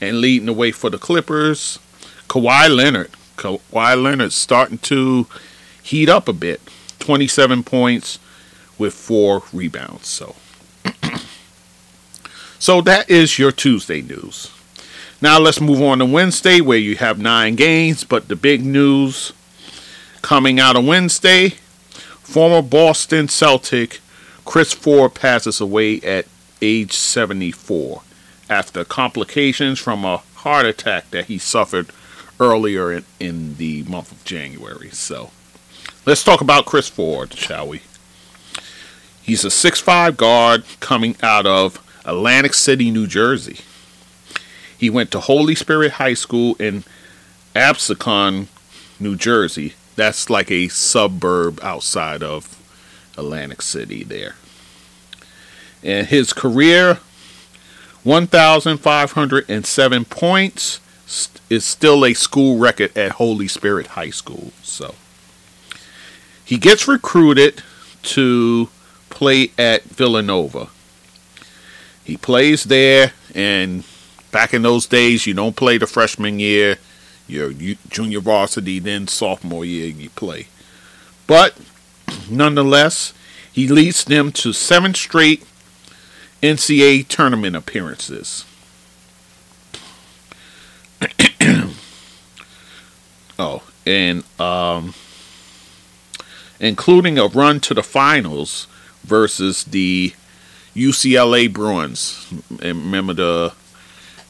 And 0.00 0.22
leading 0.22 0.46
the 0.46 0.54
way 0.54 0.72
for 0.72 0.88
the 0.88 0.96
Clippers, 0.96 1.78
Kawhi 2.26 2.74
Leonard. 2.74 3.10
Kawhi 3.36 4.02
Leonard 4.02 4.32
starting 4.32 4.78
to 4.78 5.26
heat 5.82 6.08
up 6.08 6.26
a 6.26 6.32
bit. 6.32 6.62
27 7.00 7.64
points 7.64 8.18
with 8.78 8.94
four 8.94 9.42
rebounds. 9.52 10.08
So, 10.08 10.36
so 12.60 12.80
that 12.82 13.10
is 13.10 13.40
your 13.40 13.50
Tuesday 13.50 14.02
news. 14.02 14.52
Now 15.20 15.40
let's 15.40 15.60
move 15.60 15.82
on 15.82 15.98
to 15.98 16.06
Wednesday, 16.06 16.60
where 16.60 16.78
you 16.78 16.94
have 16.96 17.18
nine 17.18 17.56
games. 17.56 18.04
But 18.04 18.28
the 18.28 18.36
big 18.36 18.64
news 18.64 19.32
coming 20.22 20.60
out 20.60 20.76
of 20.76 20.86
Wednesday 20.86 21.54
Former 22.30 22.62
Boston 22.62 23.26
Celtic 23.26 23.98
Chris 24.44 24.72
Ford 24.72 25.14
passes 25.14 25.60
away 25.60 26.00
at 26.02 26.26
age 26.62 26.92
74 26.92 28.02
after 28.48 28.84
complications 28.84 29.80
from 29.80 30.04
a 30.04 30.18
heart 30.36 30.64
attack 30.64 31.10
that 31.10 31.24
he 31.24 31.38
suffered 31.38 31.88
earlier 32.38 32.92
in, 32.92 33.04
in 33.18 33.56
the 33.56 33.82
month 33.82 34.12
of 34.12 34.22
January. 34.22 34.90
So 34.90 35.32
let's 36.06 36.22
talk 36.22 36.40
about 36.40 36.66
Chris 36.66 36.88
Ford, 36.88 37.34
shall 37.34 37.66
we? 37.66 37.82
He's 39.20 39.44
a 39.44 39.50
six-five 39.50 40.16
guard 40.16 40.62
coming 40.78 41.16
out 41.24 41.46
of 41.46 41.84
Atlantic 42.04 42.54
City, 42.54 42.90
New 42.90 43.06
Jersey. 43.06 43.58
He 44.76 44.90
went 44.90 45.10
to 45.10 45.20
Holy 45.20 45.54
Spirit 45.54 45.92
High 45.92 46.14
School 46.14 46.56
in 46.58 46.84
Absecon, 47.54 48.46
New 48.98 49.16
Jersey, 49.16 49.74
that's 49.96 50.30
like 50.30 50.50
a 50.50 50.68
suburb 50.68 51.60
outside 51.62 52.22
of 52.22 52.56
Atlantic 53.18 53.60
City 53.60 54.02
there. 54.02 54.36
And 55.82 56.06
his 56.06 56.32
career 56.32 57.00
1,507 58.02 60.04
points 60.06 60.80
is 61.50 61.64
still 61.64 62.06
a 62.06 62.14
school 62.14 62.58
record 62.58 62.96
at 62.96 63.12
Holy 63.12 63.46
Spirit 63.46 63.88
High 63.88 64.10
School. 64.10 64.52
So 64.62 64.94
he 66.44 66.56
gets 66.56 66.88
recruited 66.88 67.62
to 68.02 68.70
play 69.10 69.50
at 69.58 69.84
Villanova. 69.84 70.68
He 72.10 72.16
plays 72.16 72.64
there, 72.64 73.12
and 73.36 73.84
back 74.32 74.52
in 74.52 74.62
those 74.62 74.86
days, 74.86 75.28
you 75.28 75.34
don't 75.34 75.54
play 75.54 75.78
the 75.78 75.86
freshman 75.86 76.40
year 76.40 76.78
your 77.28 77.52
junior 77.88 78.18
varsity, 78.18 78.80
then 78.80 79.06
sophomore 79.06 79.64
year 79.64 79.86
you 79.86 80.10
play. 80.10 80.48
But 81.28 81.56
nonetheless, 82.28 83.14
he 83.52 83.68
leads 83.68 84.02
them 84.02 84.32
to 84.32 84.52
seven 84.52 84.92
straight 84.92 85.44
NCAA 86.42 87.06
tournament 87.06 87.54
appearances. 87.54 88.44
oh, 93.38 93.62
and 93.86 94.24
um, 94.40 94.94
including 96.58 97.20
a 97.20 97.28
run 97.28 97.60
to 97.60 97.72
the 97.72 97.84
finals 97.84 98.66
versus 99.04 99.62
the 99.62 100.14
UCLA 100.74 101.52
Bruins. 101.52 102.32
And 102.62 102.78
remember 102.78 103.12
the 103.14 103.52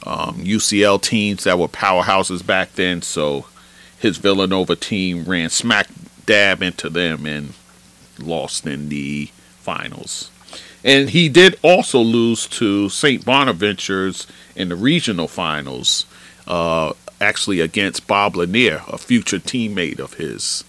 um, 0.07 0.37
UCL 0.37 1.03
teams 1.03 1.45
that 1.45 1.59
were 1.59 1.69
powerhouses 1.69 2.45
back 2.45 2.73
then. 2.75 3.03
So 3.03 3.47
his 3.99 4.19
Villanova 4.19 4.77
team 4.77 5.25
ran 5.25 5.51
smack 5.51 5.89
dab 6.27 6.63
into 6.63 6.89
them 6.89 7.27
and 7.27 7.55
lost 8.19 8.67
in 8.67 8.89
the 8.89 9.27
finals. 9.59 10.31
And 10.83 11.11
he 11.11 11.29
did 11.29 11.59
also 11.63 12.01
lose 12.01 12.47
to 12.49 12.89
St. 12.89 13.25
Bonaventure's 13.25 14.27
in 14.57 14.71
the 14.71 14.77
regional 14.77 15.29
finals, 15.29 16.07
uh, 16.47 16.95
actually 17.21 17.61
against 17.61 18.07
Bob 18.07 18.37
Lanier, 18.37 18.83
a 18.89 18.97
future 18.97 19.39
teammate 19.39 20.01
of 20.01 20.15
his 20.15 20.65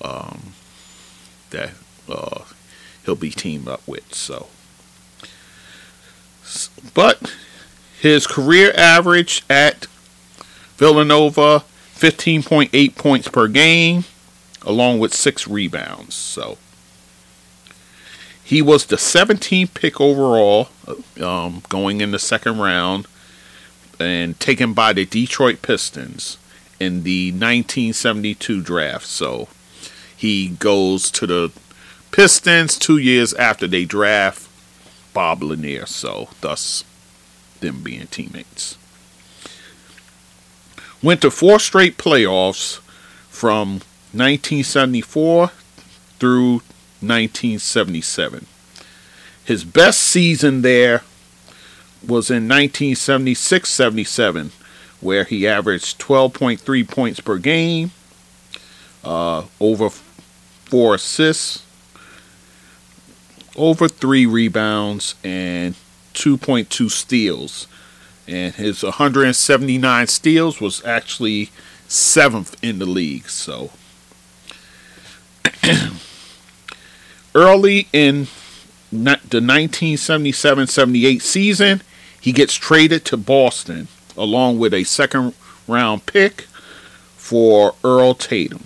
um, 0.00 0.52
that 1.50 1.72
uh, 2.08 2.44
he'll 3.04 3.16
be 3.16 3.30
teamed 3.30 3.68
up 3.68 3.86
with. 3.88 4.14
So, 4.14 4.46
but 6.94 7.34
his 8.00 8.26
career 8.26 8.72
average 8.76 9.44
at 9.50 9.86
Villanova 10.76 11.64
15.8 11.94 12.96
points 12.96 13.28
per 13.28 13.46
game, 13.46 14.04
along 14.62 14.98
with 14.98 15.14
six 15.14 15.46
rebounds. 15.46 16.14
So 16.14 16.56
he 18.42 18.62
was 18.62 18.86
the 18.86 18.96
17th 18.96 19.74
pick 19.74 20.00
overall, 20.00 20.70
um, 21.22 21.62
going 21.68 22.00
in 22.00 22.10
the 22.10 22.18
second 22.18 22.58
round, 22.58 23.06
and 24.00 24.40
taken 24.40 24.72
by 24.72 24.94
the 24.94 25.04
Detroit 25.04 25.60
Pistons 25.60 26.38
in 26.80 27.02
the 27.02 27.30
1972 27.30 28.62
draft. 28.62 29.06
So 29.06 29.48
he 30.16 30.48
goes 30.48 31.10
to 31.12 31.26
the 31.26 31.52
Pistons 32.10 32.78
two 32.78 32.96
years 32.96 33.34
after 33.34 33.66
they 33.66 33.84
draft 33.84 34.49
Bob 35.12 35.42
Lanier. 35.42 35.86
So 35.86 36.28
thus 36.40 36.84
them 37.60 37.82
being 37.82 38.06
teammates. 38.06 38.76
Went 41.02 41.22
to 41.22 41.30
four 41.30 41.58
straight 41.58 41.96
playoffs 41.96 42.78
from 43.28 43.80
1974 44.12 45.48
through 46.18 46.52
1977. 47.00 48.46
His 49.44 49.64
best 49.64 50.00
season 50.00 50.62
there 50.62 51.02
was 52.02 52.30
in 52.30 52.48
1976 52.48 53.68
77, 53.68 54.52
where 55.00 55.24
he 55.24 55.46
averaged 55.46 55.98
12.3 56.00 56.88
points 56.88 57.20
per 57.20 57.38
game, 57.38 57.92
uh, 59.02 59.44
over 59.58 59.90
four 59.90 60.94
assists, 60.94 61.64
over 63.56 63.88
three 63.88 64.26
rebounds, 64.26 65.14
and 65.24 65.74
2.2 66.14 66.90
steals 66.90 67.66
and 68.30 68.54
his 68.54 68.82
179 68.82 70.06
steals 70.06 70.60
was 70.60 70.84
actually 70.84 71.50
seventh 71.88 72.56
in 72.62 72.78
the 72.78 72.86
league. 72.86 73.28
So 73.28 73.70
early 77.34 77.88
in 77.92 78.28
the 78.92 79.40
1977-78 79.40 81.20
season, 81.20 81.82
he 82.20 82.30
gets 82.32 82.54
traded 82.54 83.04
to 83.06 83.16
Boston 83.16 83.88
along 84.16 84.60
with 84.60 84.74
a 84.74 84.84
second 84.84 85.34
round 85.66 86.06
pick 86.06 86.42
for 87.16 87.74
Earl 87.82 88.14
Tatum. 88.14 88.62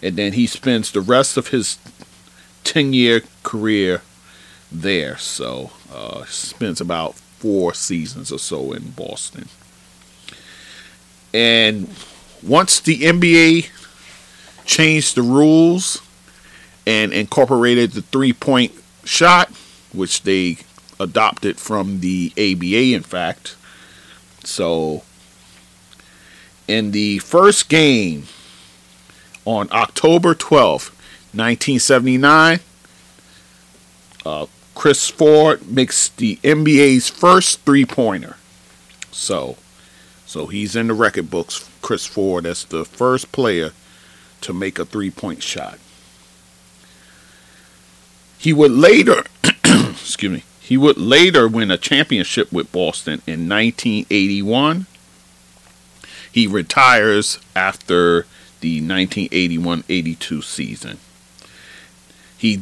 And 0.00 0.14
then 0.16 0.34
he 0.34 0.46
spends 0.46 0.92
the 0.92 1.00
rest 1.00 1.36
of 1.36 1.48
his 1.48 1.78
10 2.64 2.92
year 2.92 3.22
career 3.42 4.02
there. 4.70 5.16
So 5.18 5.70
uh, 5.92 6.24
spends 6.24 6.80
about 6.80 7.14
four 7.14 7.74
seasons 7.74 8.30
or 8.32 8.38
so 8.38 8.72
in 8.72 8.90
Boston. 8.90 9.48
And 11.34 11.88
once 12.42 12.80
the 12.80 13.00
NBA 13.00 13.70
changed 14.64 15.16
the 15.16 15.22
rules 15.22 16.00
and 16.86 17.12
incorporated 17.12 17.92
the 17.92 18.02
three 18.02 18.32
point 18.32 18.72
shot, 19.04 19.50
which 19.92 20.22
they 20.22 20.58
adopted 20.98 21.58
from 21.58 22.00
the 22.00 22.32
ABA, 22.36 22.94
in 22.94 23.02
fact. 23.02 23.56
So, 24.44 25.02
in 26.66 26.90
the 26.92 27.18
first 27.18 27.68
game 27.68 28.24
on 29.44 29.68
October 29.72 30.34
12th, 30.34 30.92
1979, 31.34 32.60
uh, 34.26 34.46
Chris 34.74 35.08
Ford 35.08 35.66
makes 35.70 36.08
the 36.10 36.36
NBA's 36.36 37.08
first 37.08 37.60
three 37.60 37.86
pointer. 37.86 38.36
So, 39.10 39.56
so 40.26 40.46
he's 40.46 40.76
in 40.76 40.88
the 40.88 40.94
record 40.94 41.30
books. 41.30 41.68
Chris 41.80 42.06
Ford 42.06 42.46
as 42.46 42.64
the 42.64 42.84
first 42.84 43.32
player 43.32 43.72
to 44.42 44.52
make 44.52 44.78
a 44.78 44.84
three 44.84 45.10
point 45.10 45.42
shot. 45.42 45.78
He 48.38 48.52
would 48.52 48.72
later, 48.72 49.24
excuse 49.64 50.32
me, 50.32 50.44
he 50.60 50.76
would 50.76 50.96
later 50.96 51.46
win 51.48 51.70
a 51.70 51.78
championship 51.78 52.52
with 52.52 52.72
Boston 52.72 53.22
in 53.26 53.48
1981. 53.48 54.86
He 56.30 56.46
retires 56.46 57.38
after 57.54 58.26
the 58.60 58.80
1981 58.80 59.84
82 59.88 60.42
season. 60.42 60.98
He 62.42 62.60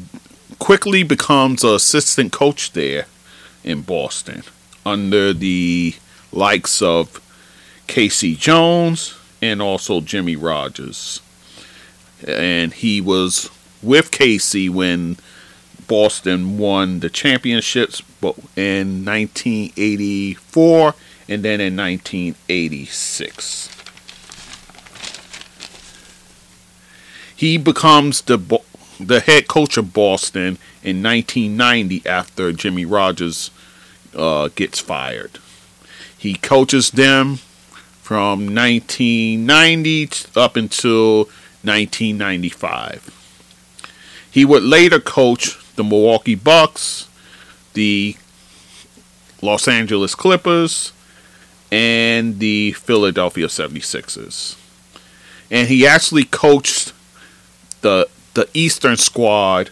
quickly 0.58 1.02
becomes 1.02 1.64
an 1.64 1.74
assistant 1.74 2.32
coach 2.32 2.72
there 2.72 3.06
in 3.64 3.80
Boston 3.80 4.42
under 4.84 5.32
the 5.32 5.94
likes 6.32 6.82
of 6.82 7.18
K.C. 7.86 8.36
Jones 8.36 9.16
and 9.40 9.62
also 9.62 10.02
Jimmy 10.02 10.36
Rodgers. 10.36 11.22
And 12.28 12.74
he 12.74 13.00
was 13.00 13.48
with 13.82 14.10
K.C. 14.10 14.68
when 14.68 15.16
Boston 15.88 16.58
won 16.58 17.00
the 17.00 17.08
championships 17.08 18.02
in 18.54 19.02
1984 19.06 20.94
and 21.26 21.42
then 21.42 21.58
in 21.58 21.74
1986. 21.74 23.70
He 27.34 27.56
becomes 27.56 28.20
the 28.20 28.36
the 29.00 29.20
head 29.20 29.48
coach 29.48 29.76
of 29.76 29.92
Boston 29.92 30.58
in 30.82 31.02
1990 31.02 32.06
after 32.06 32.52
Jimmy 32.52 32.84
Rodgers 32.84 33.50
uh, 34.14 34.48
gets 34.54 34.78
fired. 34.78 35.38
He 36.16 36.34
coaches 36.34 36.90
them 36.90 37.36
from 38.02 38.54
1990 38.54 40.10
up 40.36 40.56
until 40.56 41.24
1995. 41.62 43.16
He 44.30 44.44
would 44.44 44.62
later 44.62 45.00
coach 45.00 45.58
the 45.76 45.84
Milwaukee 45.84 46.34
Bucks, 46.34 47.08
the 47.72 48.16
Los 49.40 49.66
Angeles 49.66 50.14
Clippers, 50.14 50.92
and 51.72 52.38
the 52.38 52.72
Philadelphia 52.72 53.46
76ers. 53.46 54.56
And 55.50 55.68
he 55.68 55.86
actually 55.86 56.24
coached 56.24 56.92
the 57.80 58.08
the 58.40 58.48
Eastern 58.54 58.96
squad 58.96 59.68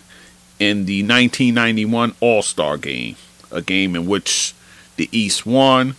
in 0.58 0.84
the 0.84 1.02
1991 1.02 2.14
All 2.20 2.42
Star 2.42 2.76
game, 2.76 3.16
a 3.50 3.62
game 3.62 3.96
in 3.96 4.06
which 4.06 4.52
the 4.96 5.08
East 5.10 5.46
won 5.46 5.96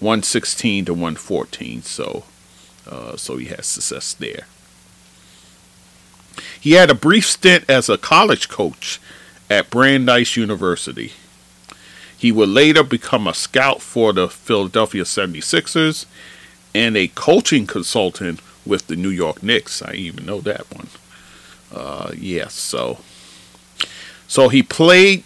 116 0.00 0.86
to 0.86 0.92
114. 0.92 1.82
So, 1.82 2.24
uh, 2.90 3.16
so 3.16 3.36
he 3.36 3.46
has 3.46 3.64
success 3.64 4.12
there. 4.14 4.46
He 6.60 6.72
had 6.72 6.90
a 6.90 6.94
brief 6.94 7.26
stint 7.26 7.64
as 7.70 7.88
a 7.88 7.96
college 7.96 8.48
coach 8.48 9.00
at 9.48 9.70
Brandeis 9.70 10.36
University. 10.36 11.12
He 12.18 12.32
would 12.32 12.48
later 12.48 12.82
become 12.82 13.28
a 13.28 13.34
scout 13.34 13.80
for 13.80 14.12
the 14.12 14.28
Philadelphia 14.28 15.04
76ers 15.04 16.06
and 16.74 16.96
a 16.96 17.06
coaching 17.06 17.68
consultant 17.68 18.40
with 18.66 18.88
the 18.88 18.96
New 18.96 19.10
York 19.10 19.44
Knicks. 19.44 19.80
I 19.80 19.92
even 19.92 20.26
know 20.26 20.40
that 20.40 20.74
one. 20.74 20.88
Uh, 21.72 22.12
yes, 22.16 22.54
so 22.54 22.98
so 24.26 24.48
he 24.48 24.62
played 24.62 25.24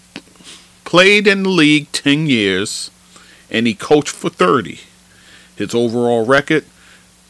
played 0.84 1.26
in 1.26 1.42
the 1.42 1.48
league 1.48 1.90
ten 1.92 2.26
years, 2.26 2.90
and 3.50 3.66
he 3.66 3.74
coached 3.74 4.14
for 4.14 4.30
thirty. 4.30 4.80
His 5.56 5.74
overall 5.74 6.26
record: 6.26 6.64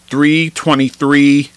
three 0.09 0.51
twenty 0.51 0.89
three 0.89 1.51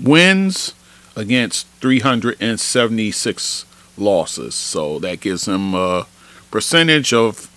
wins 0.00 0.74
against 1.16 1.66
three 1.80 2.00
hundred 2.00 2.36
and 2.40 2.60
seventy 2.60 3.10
six 3.10 3.64
losses. 3.96 4.54
So 4.54 4.98
that 5.00 5.20
gives 5.20 5.46
him 5.46 5.74
a 5.74 6.06
percentage 6.50 7.12
of 7.12 7.50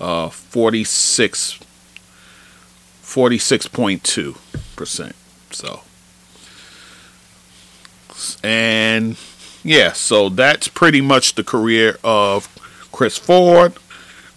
uh, 0.00 0.28
46 0.28 1.58
46.2 3.02 4.36
percent. 4.76 5.16
So 5.50 5.80
and 8.42 9.16
yeah, 9.62 9.92
so 9.92 10.28
that's 10.28 10.68
pretty 10.68 11.00
much 11.00 11.34
the 11.34 11.44
career 11.44 11.98
of 12.02 12.48
Chris 12.92 13.18
Ford. 13.18 13.74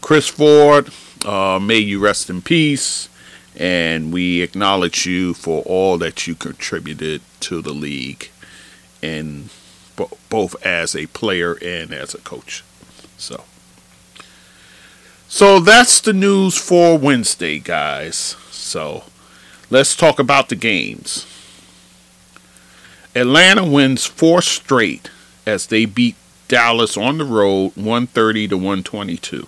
Chris 0.01 0.27
Ford, 0.27 0.89
uh, 1.25 1.59
may 1.61 1.77
you 1.77 1.99
rest 1.99 2.29
in 2.29 2.41
peace. 2.41 3.09
And 3.55 4.13
we 4.13 4.41
acknowledge 4.41 5.05
you 5.05 5.33
for 5.33 5.61
all 5.63 5.97
that 5.97 6.25
you 6.25 6.35
contributed 6.35 7.21
to 7.41 7.61
the 7.61 7.73
league 7.73 8.29
in 9.01 9.49
both 10.29 10.55
as 10.65 10.95
a 10.95 11.07
player 11.07 11.57
and 11.61 11.93
as 11.93 12.13
a 12.13 12.19
coach. 12.19 12.63
So, 13.17 13.43
so 15.27 15.59
that's 15.59 15.99
the 15.99 16.13
news 16.13 16.57
for 16.57 16.97
Wednesday, 16.97 17.59
guys. 17.59 18.35
So, 18.49 19.03
let's 19.69 19.95
talk 19.95 20.17
about 20.17 20.49
the 20.49 20.55
games. 20.55 21.25
Atlanta 23.13 23.65
wins 23.65 24.05
four 24.05 24.41
straight 24.41 25.09
as 25.45 25.67
they 25.67 25.85
beat 25.85 26.15
Dallas 26.47 26.95
on 26.95 27.17
the 27.17 27.25
road 27.25 27.73
130 27.75 28.47
to 28.49 28.57
122. 28.57 29.47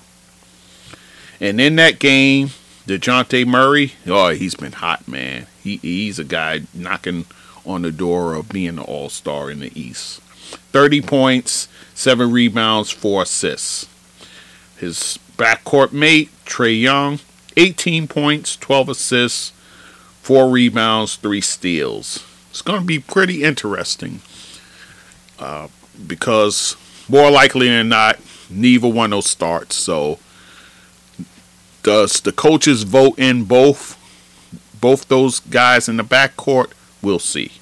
And 1.39 1.61
in 1.61 1.77
that 1.77 1.99
game, 1.99 2.49
DeJounte 2.87 3.45
Murray, 3.45 3.93
oh, 4.07 4.29
he's 4.29 4.55
been 4.55 4.73
hot, 4.73 5.07
man. 5.07 5.47
He, 5.63 5.77
he's 5.77 6.19
a 6.19 6.25
guy 6.25 6.61
knocking 6.73 7.25
on 7.65 7.83
the 7.83 7.91
door 7.91 8.33
of 8.33 8.49
being 8.49 8.69
an 8.69 8.79
all 8.79 9.09
star 9.09 9.49
in 9.49 9.59
the 9.59 9.71
East. 9.79 10.19
30 10.71 11.01
points, 11.01 11.69
7 11.93 12.31
rebounds, 12.31 12.91
4 12.91 13.23
assists. 13.23 13.87
His 14.77 15.17
backcourt 15.37 15.93
mate, 15.93 16.29
Trae 16.45 16.79
Young, 16.79 17.19
18 17.55 18.07
points, 18.07 18.57
12 18.57 18.89
assists, 18.89 19.51
4 20.21 20.49
rebounds, 20.49 21.15
3 21.15 21.39
steals. 21.39 22.25
It's 22.53 22.61
going 22.61 22.81
to 22.81 22.85
be 22.85 22.99
pretty 22.99 23.41
interesting 23.41 24.21
uh, 25.39 25.69
because 26.05 26.77
more 27.09 27.31
likely 27.31 27.67
than 27.67 27.89
not, 27.89 28.19
neither 28.47 28.87
one 28.87 29.09
will 29.09 29.23
start. 29.23 29.73
So, 29.73 30.19
does 31.81 32.21
the 32.21 32.31
coaches 32.31 32.83
vote 32.83 33.17
in 33.17 33.45
both 33.45 33.97
both 34.79 35.07
those 35.07 35.39
guys 35.39 35.89
in 35.89 35.97
the 35.97 36.03
backcourt? 36.03 36.73
We'll 37.01 37.17
see. 37.17 37.53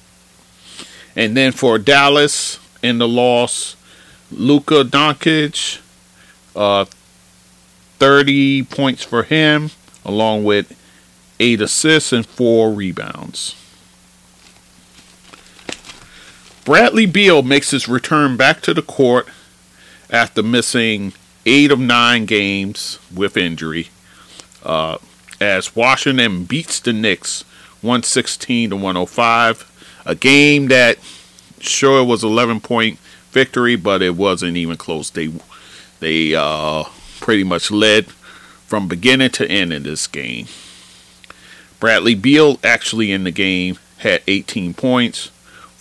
And 1.16 1.34
then 1.34 1.52
for 1.52 1.78
Dallas 1.78 2.58
in 2.82 2.98
the 2.98 3.08
loss, 3.08 3.76
Luka 4.30 4.84
Doncic, 4.84 5.80
uh, 6.54 6.84
30 7.98 8.64
points 8.64 9.04
for 9.04 9.22
him, 9.22 9.70
along 10.04 10.44
with 10.44 10.78
eight 11.40 11.62
assists 11.62 12.12
and 12.12 12.26
four 12.26 12.70
rebounds. 12.70 13.56
Bradley 16.64 17.06
Beal 17.06 17.42
makes 17.42 17.70
his 17.70 17.88
return 17.88 18.36
back 18.36 18.60
to 18.62 18.74
the 18.74 18.82
court 18.82 19.28
after 20.10 20.42
missing 20.42 21.12
eight 21.44 21.70
of 21.70 21.80
nine 21.80 22.24
games 22.26 22.98
with 23.14 23.36
injury. 23.36 23.90
Uh, 24.62 24.98
as 25.40 25.74
Washington 25.74 26.44
beats 26.44 26.78
the 26.78 26.92
Knicks 26.92 27.42
116 27.82 28.70
to 28.70 28.76
105. 28.76 30.02
A 30.06 30.14
game 30.14 30.68
that 30.68 30.98
sure 31.60 32.04
was 32.04 32.22
11 32.22 32.60
point 32.60 32.98
victory, 33.32 33.76
but 33.76 34.02
it 34.02 34.16
wasn't 34.16 34.56
even 34.56 34.76
close. 34.76 35.10
They 35.10 35.32
they 36.00 36.34
uh, 36.34 36.84
pretty 37.20 37.44
much 37.44 37.70
led 37.70 38.06
from 38.06 38.88
beginning 38.88 39.30
to 39.30 39.48
end 39.48 39.72
in 39.72 39.82
this 39.82 40.06
game. 40.06 40.46
Bradley 41.80 42.14
Beal 42.14 42.58
actually 42.62 43.10
in 43.10 43.24
the 43.24 43.30
game 43.30 43.78
had 43.98 44.22
18 44.26 44.74
points, 44.74 45.30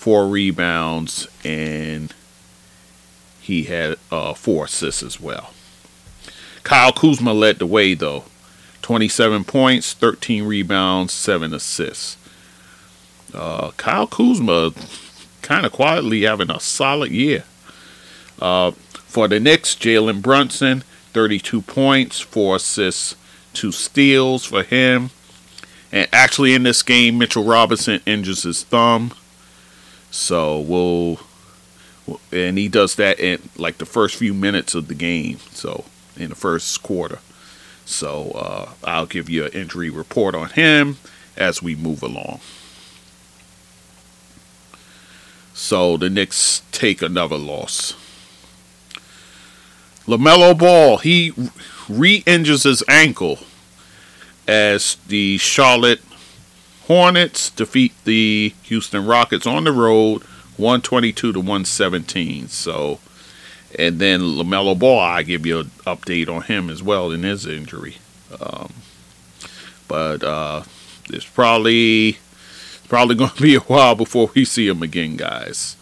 four 0.02 0.28
rebounds, 0.28 1.28
and 1.46 2.12
he 3.40 3.66
had 3.66 4.00
uh, 4.12 4.34
four 4.34 4.66
assists 4.66 5.04
as 5.04 5.22
well. 5.22 5.52
Kyle 6.64 6.92
Kuzma 6.92 7.34
led 7.34 7.60
the 7.60 7.68
way 7.68 7.94
though. 7.94 8.24
27 8.82 9.44
points, 9.44 9.94
13 9.94 10.46
rebounds, 10.46 11.14
7 11.14 11.54
assists. 11.54 12.18
Uh, 13.32 13.70
Kyle 13.78 14.08
Kuzma 14.08 14.74
kind 15.44 15.68
of 15.68 15.72
quietly 15.72 16.24
having 16.24 16.50
a 16.50 16.60
solid 16.60 17.12
year. 17.12 17.44
Uh, 18.42 18.72
for 18.72 19.28
the 19.28 19.40
Knicks, 19.40 19.76
Jalen 19.76 20.24
Brunson, 20.24 20.82
32 21.14 21.62
points, 21.62 22.20
4 22.20 22.56
assists, 22.56 23.16
2 23.54 23.72
steals 23.72 24.46
for 24.46 24.64
him. 24.64 25.12
And 25.92 26.08
actually, 26.12 26.56
in 26.56 26.64
this 26.64 26.82
game, 26.82 27.20
Mitchell 27.20 27.44
Robinson 27.44 28.02
injures 28.08 28.42
his 28.42 28.64
thumb. 28.64 29.12
So 30.12 30.60
we'll. 30.60 31.20
And 32.32 32.58
he 32.58 32.68
does 32.68 32.96
that 32.96 33.20
in 33.20 33.50
like 33.58 33.78
the 33.78 33.86
first 33.86 34.16
few 34.16 34.34
minutes 34.34 34.76
of 34.76 34.88
the 34.88 34.96
game. 34.96 35.38
So 35.52 35.86
in 36.18 36.30
the 36.30 36.36
first 36.36 36.84
quarter. 36.84 37.20
So 37.86 38.32
uh, 38.32 38.70
I'll 38.84 39.06
give 39.06 39.30
you 39.30 39.46
an 39.46 39.52
injury 39.52 39.90
report 39.90 40.36
on 40.36 40.50
him 40.50 40.98
as 41.36 41.62
we 41.62 41.76
move 41.76 42.04
along. 42.04 42.40
So 45.54 45.98
the 45.98 46.10
Knicks 46.10 46.64
take 46.72 47.02
another 47.02 47.38
loss. 47.38 47.94
LaMelo 50.08 50.58
Ball, 50.58 50.98
he 50.98 51.34
re 51.88 52.24
injures 52.26 52.64
his 52.64 52.84
ankle 52.88 53.40
as 54.48 54.96
the 55.08 55.38
Charlotte 55.38 56.02
Hornets 56.92 57.50
defeat 57.50 57.94
the 58.04 58.54
Houston 58.64 59.06
Rockets 59.06 59.48
on 59.48 59.64
the 59.64 59.72
road 59.72 60.24
122 60.58 61.32
to 61.32 61.40
117. 61.40 62.50
So 62.50 63.00
and 63.80 63.98
then 63.98 64.20
LaMelo 64.20 64.78
Ball, 64.78 65.00
I 65.00 65.24
give 65.24 65.46
you 65.46 65.60
an 65.60 65.72
update 65.88 66.28
on 66.28 66.42
him 66.42 66.70
as 66.70 66.84
well 66.84 67.10
in 67.12 67.24
his 67.24 67.46
injury. 67.46 68.00
Um, 68.38 68.74
but 69.88 70.22
uh, 70.22 70.64
it's 71.06 71.24
probably 71.24 72.18
probably 72.90 73.16
going 73.22 73.32
to 73.32 73.42
be 73.42 73.56
a 73.56 73.62
while 73.62 73.96
before 73.96 74.30
we 74.36 74.44
see 74.44 74.68
him 74.68 74.84
again, 74.84 75.16
guys. 75.16 75.78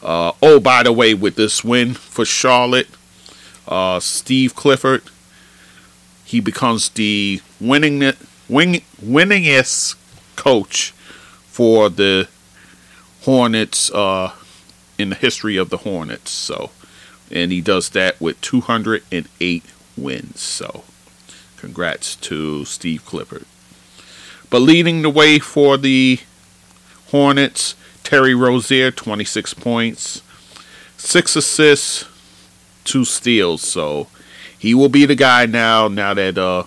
Uh, 0.00 0.30
oh, 0.40 0.60
by 0.60 0.84
the 0.84 0.92
way, 0.92 1.12
with 1.12 1.34
this 1.34 1.64
win 1.64 1.94
for 1.94 2.24
Charlotte, 2.24 2.88
uh, 3.66 3.98
Steve 3.98 4.54
Clifford, 4.54 5.02
he 6.24 6.38
becomes 6.38 6.90
the 6.90 7.40
winning 7.60 7.98
winningest 8.48 9.96
coach 10.40 10.92
for 11.46 11.88
the 11.88 12.28
Hornets 13.22 13.90
uh, 13.92 14.32
in 14.98 15.10
the 15.10 15.14
history 15.16 15.56
of 15.56 15.68
the 15.68 15.78
Hornets. 15.78 16.30
So 16.30 16.70
and 17.30 17.52
he 17.52 17.60
does 17.60 17.90
that 17.90 18.20
with 18.20 18.40
208 18.40 19.64
wins. 19.96 20.40
So, 20.40 20.84
congrats 21.56 22.16
to 22.16 22.64
Steve 22.64 23.04
Clifford. 23.04 23.44
But 24.48 24.60
leading 24.60 25.02
the 25.02 25.10
way 25.10 25.38
for 25.38 25.76
the 25.76 26.18
Hornets, 27.10 27.76
Terry 28.02 28.34
Rozier, 28.34 28.90
26 28.90 29.54
points, 29.54 30.22
six 30.96 31.36
assists, 31.36 32.04
two 32.84 33.04
steals. 33.04 33.62
So 33.62 34.08
he 34.58 34.74
will 34.74 34.88
be 34.88 35.06
the 35.06 35.14
guy 35.14 35.46
now. 35.46 35.86
Now 35.86 36.14
that 36.14 36.36
uh, 36.36 36.64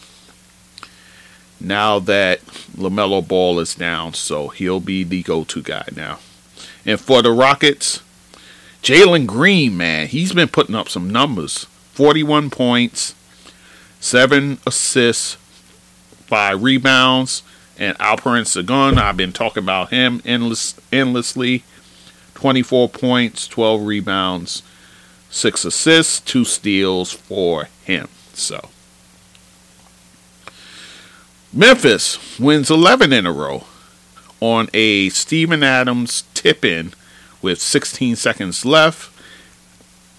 now 1.63 1.99
that 1.99 2.41
LaMelo 2.75 3.25
Ball 3.27 3.59
is 3.59 3.75
down, 3.75 4.13
so 4.13 4.49
he'll 4.49 4.79
be 4.79 5.03
the 5.03 5.23
go-to 5.23 5.61
guy 5.61 5.85
now. 5.95 6.19
And 6.85 6.99
for 6.99 7.21
the 7.21 7.31
Rockets, 7.31 8.01
Jalen 8.81 9.25
Green, 9.25 9.77
man, 9.77 10.07
he's 10.07 10.33
been 10.33 10.49
putting 10.49 10.75
up 10.75 10.89
some 10.89 11.09
numbers 11.09 11.65
41 11.93 12.49
points, 12.49 13.15
7 13.99 14.59
assists, 14.67 15.35
5 16.25 16.61
rebounds. 16.61 17.43
And 17.77 17.97
Alperen 17.97 18.43
Sengun, 18.43 18.97
I've 18.97 19.17
been 19.17 19.33
talking 19.33 19.63
about 19.63 19.89
him 19.89 20.21
endless, 20.25 20.75
endlessly. 20.91 21.63
24 22.35 22.89
points, 22.89 23.47
12 23.47 23.85
rebounds, 23.85 24.63
6 25.29 25.65
assists, 25.65 26.19
2 26.19 26.43
steals 26.45 27.11
for 27.11 27.69
him. 27.85 28.09
So. 28.33 28.69
Memphis 31.55 32.39
wins 32.39 32.71
11 32.71 33.13
in 33.13 33.27
a 33.27 33.31
row 33.31 33.65
on 34.39 34.69
a 34.73 35.09
Steven 35.09 35.61
Adams 35.61 36.23
tip 36.33 36.65
in 36.65 36.93
with 37.43 37.61
16 37.61 38.15
seconds 38.15 38.65
left 38.65 39.11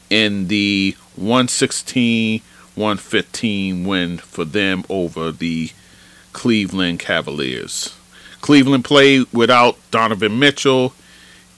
in 0.09 0.47
the 0.47 0.97
116 1.17 2.41
115 2.77 3.85
win 3.85 4.19
for 4.19 4.45
them 4.45 4.85
over 4.89 5.33
the 5.33 5.71
Cleveland 6.33 7.01
Cavaliers. 7.01 7.97
Cleveland 8.41 8.85
played 8.85 9.27
without 9.33 9.77
Donovan 9.91 10.39
Mitchell. 10.39 10.93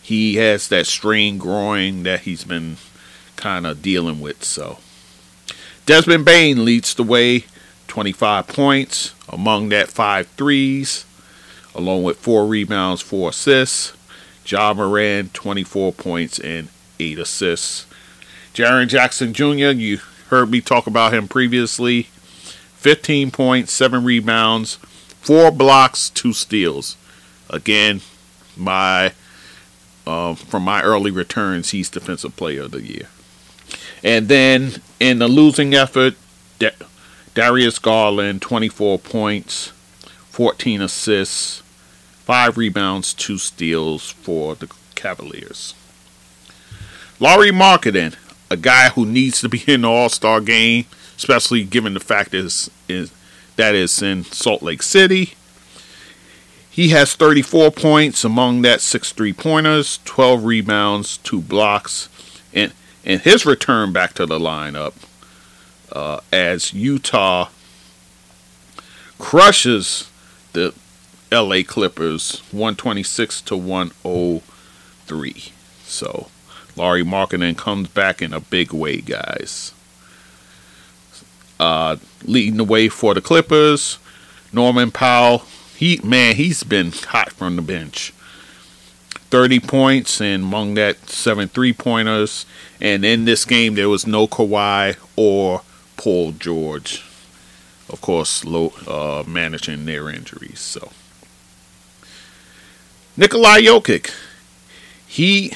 He 0.02 0.36
has 0.36 0.68
that 0.68 0.86
strained 0.86 1.40
groin 1.40 2.02
that 2.04 2.20
he's 2.20 2.44
been 2.44 2.76
kind 3.36 3.66
of 3.66 3.82
dealing 3.82 4.20
with. 4.20 4.44
So, 4.44 4.78
Desmond 5.84 6.24
Bane 6.24 6.64
leads 6.64 6.94
the 6.94 7.02
way, 7.02 7.44
25 7.96 8.46
points. 8.48 9.14
Among 9.30 9.70
that, 9.70 9.88
five 9.88 10.26
threes, 10.36 11.06
along 11.74 12.02
with 12.02 12.18
four 12.18 12.46
rebounds, 12.46 13.00
four 13.00 13.30
assists. 13.30 13.94
Ja 14.44 14.74
Morant, 14.74 15.32
24 15.32 15.94
points 15.94 16.38
and 16.38 16.68
8 17.00 17.18
assists. 17.18 17.86
Jaren 18.52 18.88
Jackson 18.88 19.32
Jr., 19.32 19.70
you 19.70 20.00
heard 20.28 20.50
me 20.50 20.60
talk 20.60 20.86
about 20.86 21.14
him 21.14 21.26
previously. 21.26 22.02
15 22.74 23.30
points, 23.30 23.72
7 23.72 24.04
rebounds, 24.04 24.74
4 25.22 25.50
blocks, 25.50 26.10
2 26.10 26.34
steals. 26.34 26.98
Again, 27.48 28.02
my 28.58 29.14
uh, 30.06 30.34
from 30.34 30.64
my 30.64 30.82
early 30.82 31.10
returns, 31.10 31.70
he's 31.70 31.88
Defensive 31.88 32.36
Player 32.36 32.64
of 32.64 32.72
the 32.72 32.82
Year. 32.82 33.08
And 34.04 34.28
then 34.28 34.82
in 35.00 35.18
the 35.18 35.28
losing 35.28 35.72
effort, 35.72 36.14
da- 36.58 36.72
Darius 37.36 37.78
Garland, 37.78 38.40
24 38.40 38.98
points, 38.98 39.66
14 40.30 40.80
assists, 40.80 41.60
5 42.24 42.56
rebounds, 42.56 43.12
2 43.12 43.36
steals 43.36 44.10
for 44.10 44.54
the 44.54 44.70
Cavaliers. 44.94 45.74
Lauri 47.20 47.50
Markkanen, 47.50 48.16
a 48.50 48.56
guy 48.56 48.88
who 48.88 49.04
needs 49.04 49.42
to 49.42 49.50
be 49.50 49.62
in 49.66 49.82
the 49.82 49.88
All 49.88 50.08
Star 50.08 50.40
game, 50.40 50.86
especially 51.18 51.62
given 51.62 51.92
the 51.92 52.00
fact 52.00 52.32
is, 52.32 52.70
is 52.88 53.12
that 53.56 53.74
is 53.74 54.00
in 54.00 54.24
Salt 54.24 54.62
Lake 54.62 54.82
City. 54.82 55.34
He 56.70 56.88
has 56.88 57.14
34 57.14 57.70
points, 57.70 58.24
among 58.24 58.62
that 58.62 58.80
six 58.80 59.12
three 59.12 59.34
pointers, 59.34 59.98
12 60.06 60.42
rebounds, 60.42 61.18
two 61.18 61.42
blocks, 61.42 62.08
and 62.54 62.72
and 63.04 63.20
his 63.20 63.44
return 63.44 63.92
back 63.92 64.14
to 64.14 64.24
the 64.24 64.38
lineup 64.38 64.94
uh, 65.96 66.20
as 66.30 66.74
Utah 66.74 67.48
crushes 69.18 70.10
the 70.52 70.74
LA 71.32 71.62
Clippers 71.66 72.40
126 72.52 73.40
to 73.40 73.56
103. 73.56 75.44
So 75.84 76.28
Lauri 76.76 77.02
Markkanen 77.02 77.56
comes 77.56 77.88
back 77.88 78.20
in 78.20 78.34
a 78.34 78.40
big 78.40 78.74
way, 78.74 79.00
guys. 79.00 79.72
Uh, 81.58 81.96
leading 82.24 82.58
the 82.58 82.64
way 82.64 82.90
for 82.90 83.14
the 83.14 83.22
Clippers, 83.22 83.98
Norman 84.52 84.90
Powell. 84.90 85.44
He 85.74 85.98
man, 86.04 86.36
he's 86.36 86.62
been 86.62 86.92
hot 86.92 87.32
from 87.32 87.56
the 87.56 87.62
bench. 87.62 88.12
30 89.30 89.60
points 89.60 90.20
and 90.20 90.44
among 90.44 90.74
that 90.74 91.08
seven 91.08 91.48
three 91.48 91.72
pointers. 91.72 92.44
And 92.82 93.02
in 93.02 93.24
this 93.24 93.46
game, 93.46 93.76
there 93.76 93.88
was 93.88 94.06
no 94.06 94.26
Kawhi 94.26 94.96
or 95.16 95.62
Paul 95.96 96.32
George. 96.32 97.04
Of 97.88 98.00
course, 98.00 98.44
low, 98.44 98.72
uh, 98.86 99.22
managing 99.26 99.84
their 99.84 100.10
injuries. 100.10 100.58
So, 100.58 100.90
Nikolai 103.16 103.60
Jokic, 103.60 104.12
he 105.06 105.52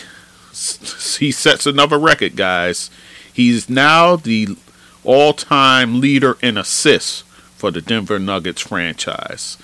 he 1.18 1.32
sets 1.32 1.66
another 1.66 1.98
record, 1.98 2.36
guys. 2.36 2.90
He's 3.32 3.68
now 3.68 4.16
the 4.16 4.56
all-time 5.02 6.00
leader 6.00 6.36
in 6.42 6.56
assists 6.58 7.22
for 7.22 7.70
the 7.70 7.80
Denver 7.80 8.18
Nuggets 8.18 8.60
franchise, 8.62 9.56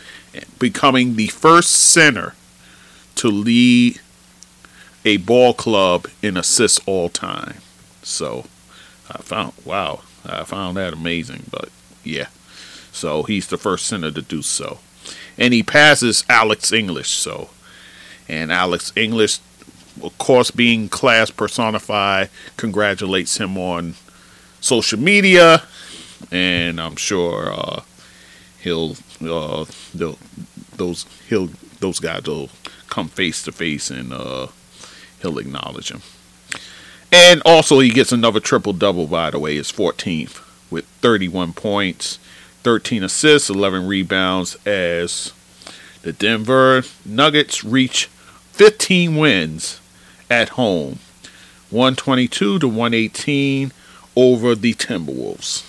becoming 0.59 1.17
the 1.17 1.29
first 1.29 1.71
center 1.71 2.35
to 3.17 3.29
lead 3.29 4.01
a 5.05 5.19
ball 5.19 5.55
club 5.55 6.09
in 6.23 6.37
assists 6.37 6.81
all 6.87 7.09
time. 7.09 7.59
So 8.03 8.47
I 9.09 9.19
found 9.19 9.53
wow, 9.65 10.01
I 10.29 10.45
found 10.45 10.77
that 10.77 10.93
amazing. 10.93 11.45
But 11.51 11.69
yeah, 12.05 12.27
so 12.93 13.23
he's 13.23 13.49
the 13.49 13.59
first 13.59 13.87
center 13.87 14.11
to 14.11 14.23
do 14.23 14.43
so, 14.43 14.79
and 15.39 15.53
he 15.55 15.63
passes 15.63 16.25
Alex 16.29 16.73
English. 16.73 17.11
So 17.11 17.51
and 18.29 18.53
Alex 18.53 18.93
English, 18.97 19.39
of 20.03 20.17
course, 20.19 20.51
being 20.51 20.89
class 20.89 21.31
personified, 21.31 22.31
congratulates 22.57 23.39
him 23.39 23.57
on 23.57 23.95
social 24.61 24.99
media, 24.99 25.63
and 26.31 26.81
I'm 26.81 26.97
sure 26.97 27.53
uh, 27.53 27.83
he'll 28.61 28.97
uh, 29.23 29.65
those 29.95 31.07
he'll 31.29 31.51
those 31.81 32.01
guys 32.01 32.25
will 32.25 32.51
come 32.89 33.09
face 33.09 33.43
to 33.43 33.53
face 33.53 33.91
and 33.91 34.13
uh, 34.13 34.49
he'll 35.21 35.39
acknowledge 35.39 35.91
him. 35.91 36.03
And 37.19 37.41
also, 37.47 37.79
he 37.79 37.89
gets 37.89 38.13
another 38.13 38.41
triple 38.41 38.75
double, 38.75 39.07
by 39.07 39.31
the 39.31 39.39
way, 39.39 39.57
his 39.57 39.73
14th, 39.73 40.43
with 40.71 40.85
31 41.01 41.55
points, 41.55 42.19
13 42.63 43.03
assists, 43.03 43.49
11 43.49 43.87
rebounds, 43.87 44.55
as 44.67 45.33
the 46.03 46.13
Denver 46.13 46.83
Nuggets 47.07 47.65
reach 47.65 48.07
15 48.53 49.17
wins 49.17 49.81
at 50.31 50.51
home, 50.51 50.99
122 51.71 52.59
to 52.59 52.69
118 52.69 53.73
over 54.15 54.55
the 54.55 54.75
Timberwolves. 54.75 55.65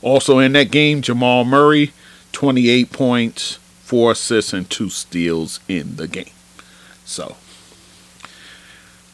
Also 0.00 0.38
in 0.38 0.52
that 0.52 0.70
game, 0.70 1.02
Jamal 1.02 1.44
Murray, 1.44 1.92
28 2.30 2.92
points, 2.92 3.54
4 3.82 4.12
assists, 4.12 4.52
and 4.52 4.70
2 4.70 4.88
steals 4.88 5.58
in 5.66 5.96
the 5.96 6.06
game. 6.06 6.30
So, 7.04 7.36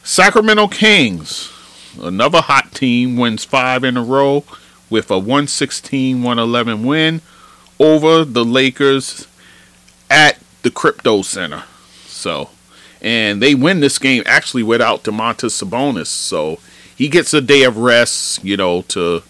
Sacramento 0.07 0.67
Kings, 0.67 1.51
another 1.99 2.39
hot 2.39 2.71
team, 2.73 3.17
wins 3.17 3.43
five 3.43 3.83
in 3.83 3.97
a 3.97 4.03
row 4.03 4.43
with 4.87 5.09
a 5.09 5.17
116 5.17 6.21
111 6.21 6.85
win 6.85 7.21
over 7.79 8.23
the 8.23 8.45
Lakers 8.45 9.27
at 10.07 10.37
the 10.61 10.69
Crypto 10.69 11.23
Center. 11.23 11.63
So, 12.05 12.51
and 13.01 13.41
they 13.41 13.55
win 13.55 13.79
this 13.79 13.97
game 13.97 14.21
actually 14.27 14.61
without 14.61 15.03
Domantas 15.03 15.59
Sabonis. 15.59 16.05
So, 16.05 16.59
he 16.95 17.09
gets 17.09 17.33
a 17.33 17.41
day 17.41 17.63
of 17.63 17.77
rest, 17.77 18.45
you 18.45 18.57
know, 18.57 18.83
to 18.83 19.23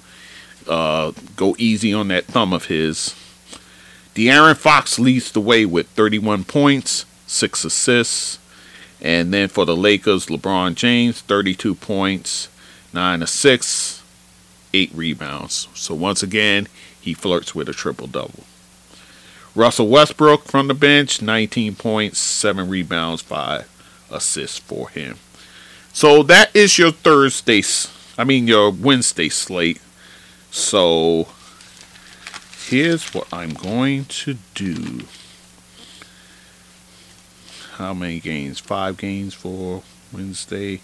uh, 0.68 1.14
go 1.38 1.56
easy 1.58 1.94
on 1.94 2.10
that 2.10 2.26
thumb 2.26 2.52
of 2.52 2.66
his. 2.66 3.16
De'Aaron 4.14 4.58
Fox 4.58 5.00
leads 5.00 5.32
the 5.32 5.40
way 5.40 5.66
with 5.66 5.88
31 5.88 6.44
points, 6.44 7.06
6 7.28 7.64
assists, 7.64 8.40
and 9.06 9.32
then 9.32 9.48
for 9.50 9.68
the 9.68 9.76
Lakers, 9.76 10.26
LeBron 10.26 10.74
James, 10.74 11.22
32 11.22 11.76
points, 11.76 12.50
9 12.92 13.22
assists, 13.22 14.02
8 14.74 14.90
rebounds. 14.96 15.68
So 15.76 15.94
once 15.94 16.24
again, 16.24 16.68
he 17.00 17.14
flirts 17.14 17.54
with 17.54 17.70
a 17.70 17.74
triple 17.74 18.08
double. 18.08 18.46
Russell 19.54 19.90
Westbrook 19.90 20.46
from 20.46 20.68
the 20.68 20.74
bench, 20.74 21.22
19 21.22 21.76
points, 21.76 22.18
7 22.18 22.68
rebounds, 22.68 23.22
5 23.22 24.08
assists 24.10 24.58
for 24.58 24.90
him. 24.90 25.18
So 25.94 26.24
that 26.24 26.54
is 26.56 26.80
your 26.80 26.92
Thursday, 26.92 27.62
I 28.18 28.24
mean 28.24 28.48
your 28.48 28.72
Wednesday 28.72 29.30
slate. 29.30 29.82
So 30.50 31.28
here's 32.66 33.14
what 33.14 33.32
I'm 33.32 33.54
going 33.54 34.06
to 34.06 34.38
do 34.56 35.06
how 37.76 37.94
many 37.94 38.20
games? 38.20 38.60
Five 38.60 38.98
games 38.98 39.34
for 39.34 39.84
Wednesday. 40.14 40.80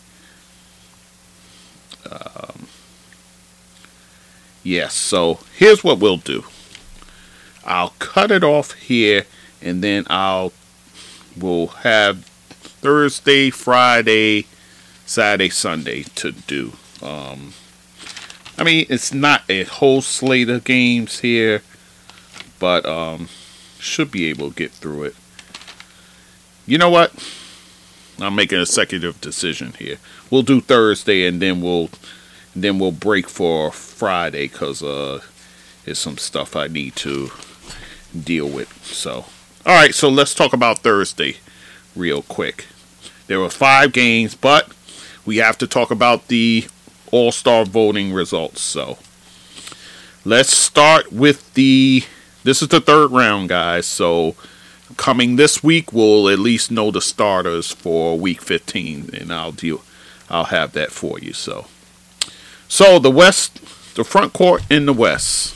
Um, 2.09 2.67
yes, 4.61 4.93
so 4.93 5.39
here's 5.55 5.83
what 5.83 5.99
we'll 5.99 6.17
do. 6.17 6.43
I'll 7.63 7.93
cut 7.99 8.31
it 8.31 8.43
off 8.43 8.73
here 8.73 9.25
and 9.61 9.83
then 9.83 10.05
I'll 10.09 10.51
we'll 11.37 11.67
have 11.67 12.25
Thursday, 12.25 13.51
Friday, 13.51 14.47
Saturday, 15.05 15.49
Sunday 15.49 16.03
to 16.15 16.31
do. 16.33 16.73
Um, 17.01 17.53
I 18.57 18.63
mean, 18.63 18.85
it's 18.89 19.13
not 19.13 19.43
a 19.49 19.63
whole 19.63 20.01
slate 20.01 20.49
of 20.49 20.65
games 20.65 21.19
here, 21.19 21.61
but 22.59 22.85
um, 22.85 23.29
should 23.79 24.11
be 24.11 24.27
able 24.29 24.49
to 24.49 24.55
get 24.55 24.71
through 24.71 25.03
it 25.03 25.15
you 26.71 26.77
know 26.77 26.89
what? 26.89 27.11
I'm 28.21 28.33
making 28.33 28.57
a 28.57 28.61
executive 28.61 29.19
decision 29.19 29.73
here. 29.77 29.97
We'll 30.29 30.41
do 30.41 30.61
Thursday 30.61 31.27
and 31.27 31.41
then 31.41 31.59
we'll 31.59 31.89
then 32.55 32.79
we'll 32.79 32.93
break 32.93 33.27
for 33.27 33.73
Friday 33.73 34.47
because 34.47 34.81
uh, 34.81 35.19
there's 35.83 35.99
some 35.99 36.17
stuff 36.17 36.55
I 36.55 36.67
need 36.67 36.95
to 36.97 37.29
deal 38.17 38.47
with. 38.47 38.71
So, 38.85 39.25
all 39.65 39.75
right. 39.75 39.93
So 39.93 40.07
let's 40.07 40.33
talk 40.33 40.53
about 40.53 40.79
Thursday 40.79 41.39
real 41.93 42.21
quick. 42.21 42.67
There 43.27 43.41
were 43.41 43.49
five 43.49 43.91
games, 43.91 44.33
but 44.33 44.71
we 45.25 45.37
have 45.37 45.57
to 45.57 45.67
talk 45.67 45.91
about 45.91 46.29
the 46.29 46.67
All 47.11 47.33
Star 47.33 47.65
voting 47.65 48.13
results. 48.13 48.61
So 48.61 48.97
let's 50.23 50.55
start 50.55 51.11
with 51.11 51.53
the. 51.53 52.05
This 52.45 52.61
is 52.61 52.69
the 52.69 52.79
third 52.79 53.11
round, 53.11 53.49
guys. 53.49 53.85
So 53.85 54.37
coming 54.97 55.35
this 55.35 55.63
week, 55.63 55.93
we'll 55.93 56.29
at 56.29 56.39
least 56.39 56.71
know 56.71 56.91
the 56.91 57.01
starters 57.01 57.71
for 57.71 58.17
week 58.17 58.41
15, 58.41 59.11
and 59.13 59.33
I'll 59.33 59.51
deal. 59.51 59.83
I'll 60.29 60.45
have 60.45 60.71
that 60.73 60.91
for 60.91 61.19
you. 61.19 61.33
So, 61.33 61.67
so 62.67 62.99
the 62.99 63.11
West, 63.11 63.55
the 63.95 64.03
front 64.03 64.33
court 64.33 64.63
in 64.69 64.85
the 64.85 64.93
West, 64.93 65.55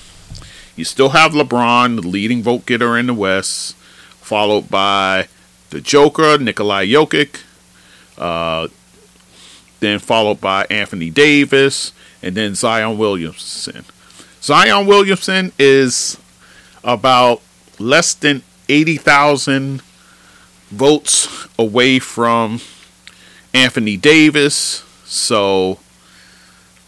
you 0.75 0.83
still 0.83 1.09
have 1.09 1.31
LeBron, 1.31 2.01
the 2.01 2.07
leading 2.07 2.43
vote 2.43 2.65
getter 2.65 2.97
in 2.97 3.07
the 3.07 3.13
West, 3.13 3.75
followed 3.75 4.69
by 4.69 5.27
the 5.69 5.79
Joker, 5.79 6.37
Nikolai 6.37 6.87
Jokic, 6.87 7.41
uh, 8.17 8.67
then 9.79 9.99
followed 9.99 10.41
by 10.41 10.65
Anthony 10.69 11.09
Davis, 11.09 11.93
and 12.21 12.35
then 12.35 12.55
Zion 12.55 12.97
Williamson. 12.97 13.85
Zion 14.41 14.85
Williamson 14.85 15.51
is 15.57 16.17
about 16.83 17.41
less 17.79 18.13
than 18.13 18.43
80,000 18.69 19.81
votes 20.69 21.47
away 21.57 21.99
from 21.99 22.59
Anthony 23.53 23.97
Davis. 23.97 24.83
So, 25.05 25.79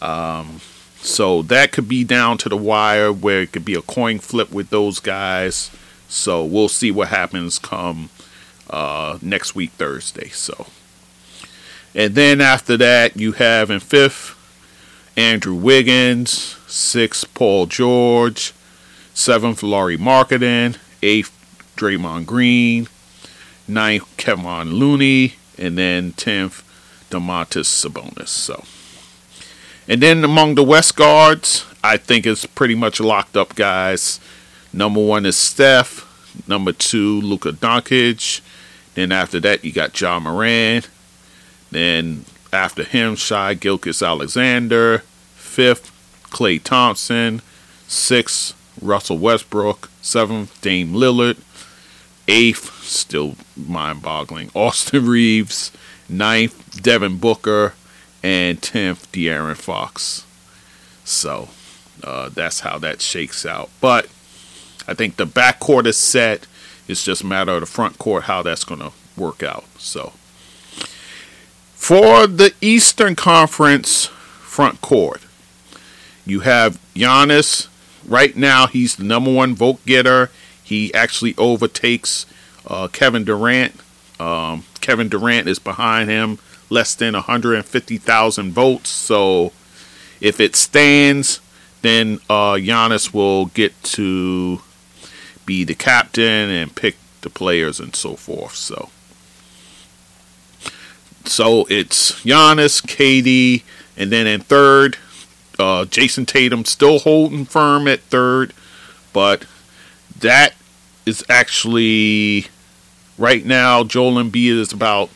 um, 0.02 0.60
so 1.00 1.42
that 1.42 1.72
could 1.72 1.88
be 1.88 2.04
down 2.04 2.38
to 2.38 2.48
the 2.48 2.56
wire 2.56 3.12
where 3.12 3.42
it 3.42 3.52
could 3.52 3.64
be 3.64 3.74
a 3.74 3.82
coin 3.82 4.18
flip 4.18 4.52
with 4.52 4.70
those 4.70 5.00
guys. 5.00 5.70
So 6.08 6.44
we'll 6.44 6.68
see 6.68 6.90
what 6.90 7.08
happens 7.08 7.58
come 7.58 8.10
uh, 8.68 9.18
next 9.22 9.54
week 9.54 9.70
Thursday. 9.72 10.28
So, 10.28 10.66
and 11.94 12.14
then 12.14 12.40
after 12.40 12.76
that 12.76 13.16
you 13.16 13.32
have 13.32 13.70
in 13.70 13.80
fifth 13.80 14.34
Andrew 15.16 15.54
Wiggins, 15.54 16.56
sixth 16.66 17.32
Paul 17.34 17.66
George, 17.66 18.52
seventh 19.14 19.62
Lauri 19.62 19.98
Markkanen, 19.98 20.78
eighth 21.02 21.37
Draymond 21.78 22.26
Green, 22.26 22.88
ninth 23.66 24.04
Kevon 24.16 24.72
Looney, 24.72 25.34
and 25.56 25.78
then 25.78 26.12
tenth 26.12 26.62
Domantas 27.10 27.66
Sabonis. 27.66 28.28
So, 28.28 28.64
and 29.86 30.02
then 30.02 30.24
among 30.24 30.56
the 30.56 30.64
West 30.64 30.96
guards, 30.96 31.64
I 31.82 31.96
think 31.96 32.26
it's 32.26 32.44
pretty 32.44 32.74
much 32.74 33.00
locked 33.00 33.36
up, 33.36 33.54
guys. 33.54 34.20
Number 34.72 35.00
one 35.00 35.24
is 35.24 35.36
Steph. 35.36 36.04
Number 36.46 36.72
two, 36.72 37.20
Luka 37.20 37.52
Doncic. 37.52 38.40
Then 38.94 39.12
after 39.12 39.40
that, 39.40 39.64
you 39.64 39.72
got 39.72 39.98
Ja 39.98 40.18
Morant. 40.20 40.88
Then 41.70 42.24
after 42.52 42.84
him, 42.84 43.16
Shai 43.16 43.54
Gilgeous-Alexander. 43.54 44.98
Fifth, 45.34 45.90
Klay 46.30 46.62
Thompson. 46.62 47.40
Sixth, 47.86 48.54
Russell 48.82 49.18
Westbrook. 49.18 49.88
Seventh, 50.02 50.60
Dame 50.60 50.92
Lillard. 50.92 51.38
Eighth, 52.28 52.84
still 52.84 53.34
mind 53.56 54.02
boggling, 54.02 54.50
Austin 54.54 55.06
Reaves, 55.06 55.72
Ninth, 56.08 56.80
Devin 56.80 57.18
Booker. 57.18 57.74
And 58.20 58.60
tenth, 58.60 59.10
De'Aaron 59.12 59.56
Fox. 59.56 60.26
So 61.04 61.50
uh, 62.02 62.28
that's 62.30 62.60
how 62.60 62.76
that 62.78 63.00
shakes 63.00 63.46
out. 63.46 63.70
But 63.80 64.06
I 64.88 64.94
think 64.94 65.16
the 65.16 65.24
backcourt 65.24 65.86
is 65.86 65.96
set. 65.96 66.48
It's 66.88 67.04
just 67.04 67.22
a 67.22 67.26
matter 67.26 67.52
of 67.52 67.60
the 67.60 67.66
front 67.66 67.96
court 67.96 68.24
how 68.24 68.42
that's 68.42 68.64
going 68.64 68.80
to 68.80 68.90
work 69.16 69.44
out. 69.44 69.64
So 69.78 70.12
for 71.74 72.26
the 72.26 72.52
Eastern 72.60 73.14
Conference 73.14 74.06
front 74.06 74.80
court, 74.80 75.22
you 76.26 76.40
have 76.40 76.80
Giannis. 76.94 77.68
Right 78.04 78.36
now, 78.36 78.66
he's 78.66 78.96
the 78.96 79.04
number 79.04 79.32
one 79.32 79.54
vote 79.54 79.84
getter. 79.86 80.30
He 80.68 80.92
actually 80.92 81.34
overtakes 81.38 82.26
uh, 82.66 82.88
Kevin 82.88 83.24
Durant. 83.24 83.74
Um, 84.20 84.64
Kevin 84.82 85.08
Durant 85.08 85.48
is 85.48 85.58
behind 85.58 86.10
him, 86.10 86.38
less 86.68 86.94
than 86.94 87.14
150,000 87.14 88.52
votes. 88.52 88.90
So 88.90 89.52
if 90.20 90.40
it 90.40 90.54
stands, 90.54 91.40
then 91.80 92.20
uh, 92.28 92.54
Giannis 92.54 93.14
will 93.14 93.46
get 93.46 93.82
to 93.82 94.60
be 95.46 95.64
the 95.64 95.74
captain 95.74 96.50
and 96.50 96.76
pick 96.76 96.96
the 97.22 97.30
players 97.30 97.80
and 97.80 97.96
so 97.96 98.14
forth. 98.14 98.54
So, 98.54 98.90
so 101.24 101.64
it's 101.70 102.22
Giannis, 102.24 102.82
KD, 102.82 103.62
and 103.96 104.12
then 104.12 104.26
in 104.26 104.42
third, 104.42 104.98
uh, 105.58 105.86
Jayson 105.86 106.26
Tatum 106.26 106.66
still 106.66 106.98
holding 106.98 107.46
firm 107.46 107.88
at 107.88 108.00
third, 108.00 108.52
but 109.14 109.46
that 110.20 110.54
is 111.08 111.24
actually 111.28 112.46
right 113.16 113.44
now. 113.44 113.82
Joel 113.82 114.22
Embiid 114.22 114.58
is 114.58 114.72
about 114.72 115.10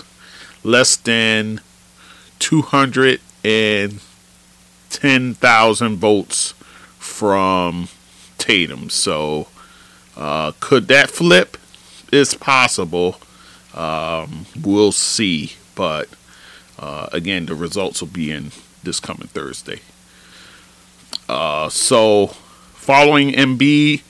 less 0.64 0.96
than 0.96 1.60
two 2.38 2.62
hundred 2.62 3.20
and 3.44 4.00
ten 4.90 5.34
thousand 5.34 5.96
votes 5.96 6.54
from 6.98 7.88
Tatum. 8.38 8.90
So 8.90 9.48
uh, 10.16 10.52
could 10.60 10.88
that 10.88 11.10
flip? 11.10 11.56
It's 12.12 12.34
possible. 12.34 13.20
Um, 13.74 14.46
we'll 14.60 14.92
see. 14.92 15.52
But 15.74 16.08
uh, 16.78 17.08
again, 17.12 17.46
the 17.46 17.54
results 17.54 18.00
will 18.00 18.08
be 18.08 18.30
in 18.30 18.52
this 18.82 19.00
coming 19.00 19.28
Thursday. 19.28 19.80
Uh, 21.28 21.68
so 21.68 22.28
following 22.74 23.32
Embiid, 23.32 24.02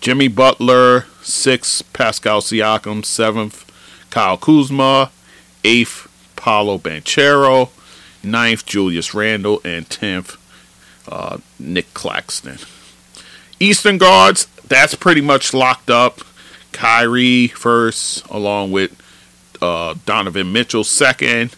Jimmy 0.00 0.28
Butler, 0.28 1.06
sixth, 1.22 1.92
Pascal 1.92 2.40
Siakam, 2.40 3.04
seventh, 3.04 3.64
Kyle 4.10 4.36
Kuzma, 4.36 5.10
eighth, 5.64 6.08
Paolo 6.36 6.78
Banchero, 6.78 7.70
ninth, 8.22 8.64
Julius 8.64 9.12
Randle, 9.12 9.60
and 9.64 9.88
tenth, 9.90 10.36
uh, 11.08 11.38
Nick 11.58 11.92
Claxton. 11.94 12.58
Eastern 13.60 13.98
guards, 13.98 14.46
that's 14.68 14.94
pretty 14.94 15.20
much 15.20 15.52
locked 15.52 15.90
up. 15.90 16.20
Kyrie 16.72 17.48
first, 17.48 18.24
along 18.28 18.70
with 18.70 18.92
uh, 19.60 19.94
Donovan 20.06 20.52
Mitchell 20.52 20.84
second. 20.84 21.56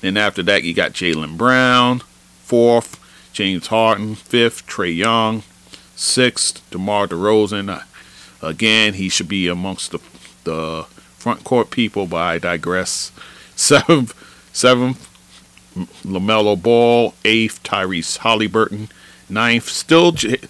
Then 0.00 0.16
after 0.16 0.42
that, 0.44 0.62
you 0.62 0.72
got 0.72 0.92
Jaylen 0.92 1.36
Brown 1.36 2.00
fourth, 2.44 3.00
James 3.32 3.66
Harden 3.66 4.14
fifth, 4.14 4.66
Trae 4.66 4.94
Young 4.94 5.42
sixth, 5.96 6.68
DeMar 6.70 7.08
DeRozan. 7.08 7.68
Uh, 7.68 8.46
again, 8.46 8.94
he 8.94 9.08
should 9.08 9.28
be 9.28 9.48
amongst 9.48 9.92
the 9.92 10.00
the 10.44 10.86
front 11.16 11.44
court 11.44 11.70
people, 11.70 12.06
but 12.06 12.18
I 12.18 12.38
digress. 12.38 13.10
Seventh, 13.56 14.14
seventh, 14.52 15.08
LaMelo 16.04 16.60
Ball. 16.60 17.14
Eighth, 17.24 17.62
Tyrese 17.62 18.18
Haliburton. 18.18 18.90
Ninth, 19.28 19.68
still 19.68 20.12
J- 20.12 20.40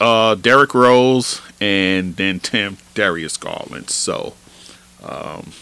uh, 0.00 0.34
Derrick 0.34 0.74
Rose, 0.74 1.40
and 1.60 2.16
then 2.16 2.40
10th, 2.40 2.78
Darius 2.94 3.36
Garland. 3.36 3.90
So, 3.90 4.34
um, 5.02 5.52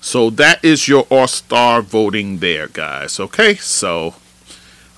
so 0.00 0.30
that 0.30 0.64
is 0.64 0.88
your 0.88 1.06
All 1.10 1.26
Star 1.28 1.82
voting 1.82 2.38
there, 2.38 2.68
guys. 2.68 3.18
Okay, 3.18 3.54
so, 3.54 4.14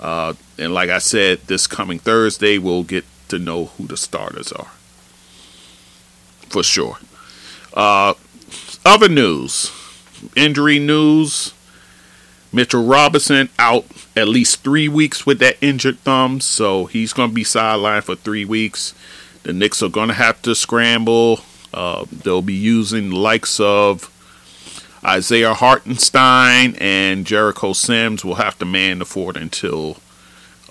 uh, 0.01 0.35
and 0.59 0.75
like 0.75 0.91
I 0.91 0.99
said, 0.99 1.41
this 1.47 1.67
coming 1.67 1.99
Thursday, 1.99 2.59
we'll 2.59 2.83
get 2.83 3.05
to 3.29 3.39
know 3.39 3.67
who 3.67 3.87
the 3.87 3.97
starters 3.97 4.53
are 4.53 4.69
for 6.49 6.63
sure. 6.63 6.99
Uh, 7.75 8.15
other 8.85 9.09
news, 9.09 9.71
injury 10.35 10.79
news. 10.79 11.55
Mitchell 12.51 12.85
Robinson 12.85 13.51
out 13.59 13.85
at 14.17 14.27
least 14.27 14.65
three 14.65 14.89
weeks 14.89 15.27
with 15.27 15.39
that 15.39 15.59
injured 15.61 15.99
thumb, 15.99 16.41
so 16.41 16.87
he's 16.87 17.13
going 17.13 17.29
to 17.29 17.35
be 17.35 17.45
sidelined 17.45 18.05
for 18.05 18.17
three 18.17 18.45
weeks. 18.47 18.95
The 19.43 19.53
Knicks 19.53 19.83
are 19.83 19.91
going 19.91 20.09
to 20.09 20.15
have 20.15 20.41
to 20.43 20.55
scramble. 20.55 21.41
Uh, 21.75 22.07
they'll 22.11 22.41
be 22.41 22.55
using 22.55 23.11
the 23.11 23.17
likes 23.17 23.61
of 23.61 24.11
Isaiah 25.05 25.53
Hartenstein 25.53 26.75
and 26.81 27.27
Jericho 27.27 27.75
Sims 27.75 28.25
will 28.25 28.37
have 28.37 28.59
to 28.59 28.65
man 28.65 28.99
the 29.01 29.05
fort 29.05 29.37
until 29.37 29.99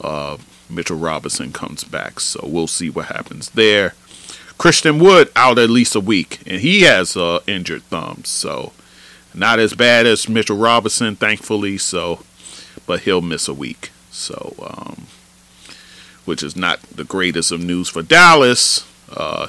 uh, 0.01 0.38
Mitchell 0.70 0.97
Robinson 0.97 1.51
comes 1.51 1.84
back. 1.84 2.20
So 2.20 2.41
we'll 2.43 2.68
see 2.68 2.89
what 2.89 3.07
happens 3.07 3.49
there. 3.51 3.93
Christian 4.57 4.99
Wood 4.99 5.32
out 5.36 5.59
at 5.59 5.70
least 5.70 5.95
a 5.95 5.99
week, 5.99 6.39
and 6.47 6.61
he 6.61 6.82
has 6.82 7.15
uh, 7.15 7.39
injured 7.45 7.84
thumbs. 7.84 8.30
So 8.30 8.74
not 9.34 9.59
as 9.59 9.74
bad 9.74 10.07
as 10.07 10.28
Mitchell 10.28 10.57
Robinson, 10.57 11.15
thankfully. 11.15 11.78
So, 11.78 12.24
but 12.86 13.01
he'll 13.01 13.22
miss 13.22 13.47
a 13.47 13.53
week. 13.53 13.91
So, 14.11 14.55
um, 14.61 15.07
which 16.26 16.41
is 16.41 16.55
not 16.55 16.82
the 16.84 17.03
greatest 17.03 17.51
of 17.51 17.63
news 17.63 17.88
for 17.88 18.01
Dallas. 18.01 18.86
Uh, 19.09 19.47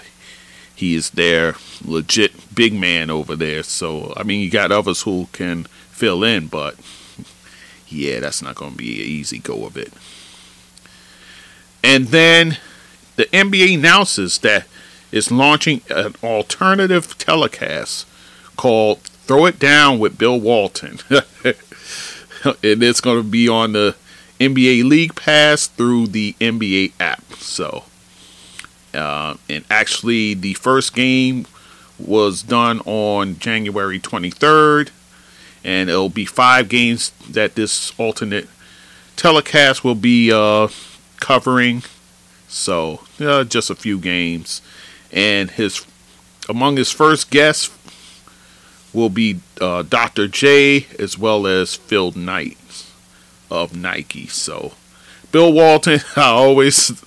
he 0.74 0.94
is 0.94 1.10
their 1.10 1.54
legit 1.84 2.54
big 2.54 2.74
man 2.74 3.10
over 3.10 3.34
there. 3.34 3.62
So, 3.62 4.12
I 4.16 4.22
mean, 4.22 4.40
you 4.42 4.50
got 4.50 4.70
others 4.70 5.02
who 5.02 5.28
can 5.32 5.64
fill 5.64 6.22
in, 6.22 6.46
but 6.46 6.76
yeah, 7.88 8.20
that's 8.20 8.42
not 8.42 8.54
going 8.54 8.72
to 8.72 8.76
be 8.76 9.00
an 9.00 9.08
easy 9.08 9.38
go 9.38 9.64
of 9.64 9.76
it. 9.76 9.92
And 11.82 12.08
then 12.08 12.58
the 13.16 13.24
NBA 13.26 13.74
announces 13.78 14.38
that 14.38 14.66
it's 15.10 15.30
launching 15.30 15.80
an 15.90 16.14
alternative 16.22 17.16
telecast 17.18 18.06
called 18.56 19.00
Throw 19.00 19.46
It 19.46 19.58
Down 19.58 19.98
with 19.98 20.18
Bill 20.18 20.38
Walton. 20.38 20.98
and 22.44 22.82
it's 22.82 23.00
going 23.00 23.22
to 23.22 23.28
be 23.28 23.48
on 23.48 23.72
the 23.72 23.96
NBA 24.38 24.84
League 24.84 25.14
Pass 25.14 25.66
through 25.66 26.08
the 26.08 26.34
NBA 26.40 26.92
app. 27.00 27.24
So, 27.34 27.84
uh, 28.94 29.34
and 29.48 29.64
actually, 29.70 30.34
the 30.34 30.54
first 30.54 30.94
game 30.94 31.46
was 31.98 32.42
done 32.42 32.80
on 32.80 33.38
January 33.38 33.98
23rd, 33.98 34.90
and 35.64 35.90
it'll 35.90 36.08
be 36.08 36.24
five 36.24 36.68
games 36.68 37.10
that 37.28 37.54
this 37.56 37.92
alternate 37.98 38.48
telecast 39.16 39.82
will 39.82 39.96
be 39.96 40.30
uh, 40.32 40.68
covering. 41.20 41.82
So, 42.48 43.00
uh, 43.20 43.44
just 43.44 43.70
a 43.70 43.74
few 43.74 43.98
games. 43.98 44.62
And 45.12 45.50
his 45.50 45.84
among 46.48 46.76
his 46.76 46.90
first 46.90 47.30
guests 47.30 47.70
will 48.92 49.10
be 49.10 49.40
uh, 49.60 49.82
Dr. 49.82 50.28
J 50.28 50.86
as 50.98 51.18
well 51.18 51.46
as 51.46 51.74
Phil 51.74 52.12
Knight 52.12 52.56
of 53.50 53.76
Nike. 53.76 54.26
So 54.26 54.72
Bill 55.30 55.52
Walton, 55.52 56.00
I 56.16 56.28
always 56.28 57.04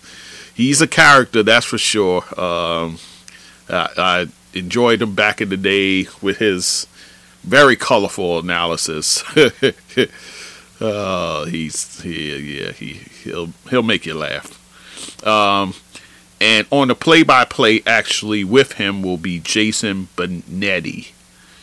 he's 0.54 0.82
a 0.82 0.88
character, 0.88 1.44
that's 1.44 1.66
for 1.66 1.78
sure. 1.78 2.24
Um, 2.40 3.00
I, 3.70 3.90
I, 3.98 4.28
enjoyed 4.54 5.02
him 5.02 5.16
back 5.16 5.40
in 5.40 5.48
the 5.48 5.56
day 5.56 6.10
with 6.22 6.40
his 6.40 6.86
very 7.44 7.78
colorful 7.78 8.38
analysis. 8.38 9.24
uh, 10.82 11.46
he's 11.46 12.02
he, 12.02 12.58
yeah 12.58 12.72
he 12.72 12.94
he'll 13.24 13.52
he'll 13.70 13.84
make 13.84 14.06
you 14.06 14.16
laugh. 14.16 14.58
Um, 15.26 15.74
and 16.40 16.66
on 16.72 16.88
the 16.88 16.96
play-by-play, 16.96 17.84
actually 17.86 18.44
with 18.44 18.74
him 18.74 19.04
will 19.04 19.18
be 19.18 19.40
Jason 19.40 20.08
Benetti 20.16 21.12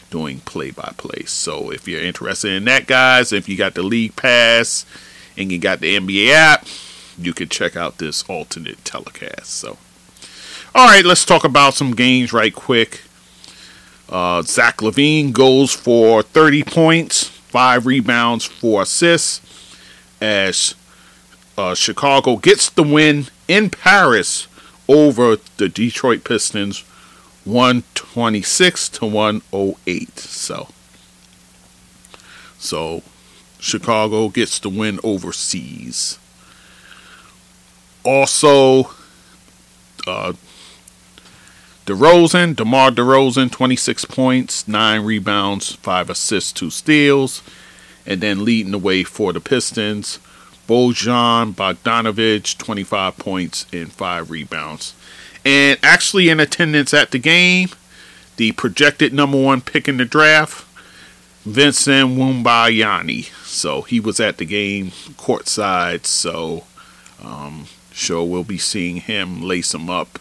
doing 0.08 0.38
play-by-play. 0.40 1.24
So 1.24 1.70
if 1.70 1.88
you're 1.88 2.00
interested 2.00 2.52
in 2.52 2.64
that, 2.66 2.86
guys, 2.86 3.32
if 3.32 3.48
you 3.48 3.56
got 3.56 3.74
the 3.74 3.82
league 3.82 4.14
pass 4.14 4.86
and 5.36 5.50
you 5.50 5.58
got 5.58 5.80
the 5.80 5.96
NBA 5.98 6.32
app, 6.32 6.66
you 7.18 7.32
can 7.34 7.48
check 7.48 7.76
out 7.76 7.98
this 7.98 8.22
alternate 8.28 8.84
telecast. 8.84 9.46
So, 9.46 9.78
all 10.74 10.86
right, 10.86 11.04
let's 11.04 11.24
talk 11.24 11.42
about 11.42 11.74
some 11.74 11.92
games 11.94 12.32
right 12.32 12.54
quick. 12.54 13.02
Uh, 14.08 14.42
Zach 14.42 14.78
LaVine 14.78 15.32
goes 15.32 15.74
for 15.74 16.22
30 16.22 16.62
points, 16.62 17.37
five 17.48 17.86
rebounds, 17.86 18.44
four 18.44 18.82
assists, 18.82 19.40
as 20.20 20.74
uh, 21.56 21.74
Chicago 21.74 22.36
gets 22.36 22.70
the 22.70 22.82
win 22.82 23.26
in 23.48 23.70
Paris 23.70 24.46
over 24.88 25.36
the 25.56 25.68
Detroit 25.68 26.24
Pistons, 26.24 26.84
126 27.44 28.88
to 28.90 29.06
108. 29.06 30.18
So, 30.18 30.68
so 32.58 33.02
Chicago 33.58 34.28
gets 34.28 34.58
the 34.58 34.68
win 34.68 35.00
overseas. 35.02 36.18
Also, 38.04 38.90
uh, 40.06 40.32
DeRozan, 41.88 42.54
DeMar 42.54 42.90
DeRozan, 42.90 43.50
26 43.50 44.04
points, 44.04 44.68
9 44.68 45.04
rebounds, 45.04 45.72
5 45.76 46.10
assists, 46.10 46.52
2 46.52 46.68
steals. 46.68 47.42
And 48.06 48.20
then 48.20 48.44
leading 48.44 48.72
the 48.72 48.78
way 48.78 49.04
for 49.04 49.32
the 49.32 49.40
Pistons, 49.40 50.18
Bojan 50.68 51.54
Bogdanovic, 51.54 52.58
25 52.58 53.16
points 53.16 53.64
and 53.72 53.90
5 53.90 54.30
rebounds. 54.30 54.94
And 55.46 55.78
actually 55.82 56.28
in 56.28 56.40
attendance 56.40 56.92
at 56.92 57.10
the 57.10 57.18
game, 57.18 57.70
the 58.36 58.52
projected 58.52 59.14
number 59.14 59.42
one 59.42 59.62
pick 59.62 59.88
in 59.88 59.96
the 59.96 60.04
draft, 60.04 60.66
Vincent 61.44 62.18
Wembanyama. 62.18 63.30
So 63.46 63.80
he 63.82 63.98
was 63.98 64.20
at 64.20 64.36
the 64.36 64.44
game 64.44 64.90
courtside. 65.16 66.04
So 66.04 66.64
um, 67.22 67.66
Sure, 67.98 68.22
we'll 68.22 68.44
be 68.44 68.58
seeing 68.58 68.98
him 68.98 69.42
lace 69.42 69.74
him 69.74 69.90
up 69.90 70.20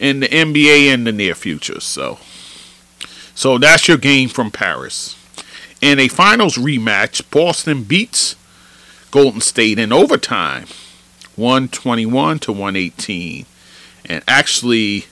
in 0.00 0.20
the 0.20 0.28
NBA 0.28 0.92
in 0.92 1.04
the 1.04 1.12
near 1.12 1.36
future. 1.36 1.78
So, 1.78 2.18
so 3.34 3.58
that's 3.58 3.86
your 3.86 3.98
game 3.98 4.28
from 4.28 4.50
Paris. 4.50 5.16
In 5.80 6.00
a 6.00 6.08
finals 6.08 6.56
rematch, 6.56 7.30
Boston 7.30 7.84
beats 7.84 8.34
Golden 9.10 9.40
State 9.40 9.78
in 9.78 9.92
overtime, 9.92 10.66
121 11.36 12.38
to 12.40 12.52
118. 12.52 13.46
And 14.06 14.24
actually, 14.26 15.06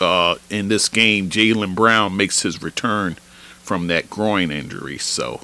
uh, 0.00 0.36
in 0.50 0.68
this 0.68 0.88
game, 0.88 1.30
Jaylen 1.30 1.74
Brown 1.74 2.16
makes 2.16 2.42
his 2.42 2.62
return 2.62 3.14
from 3.62 3.86
that 3.86 4.10
groin 4.10 4.50
injury. 4.50 4.98
So, 4.98 5.40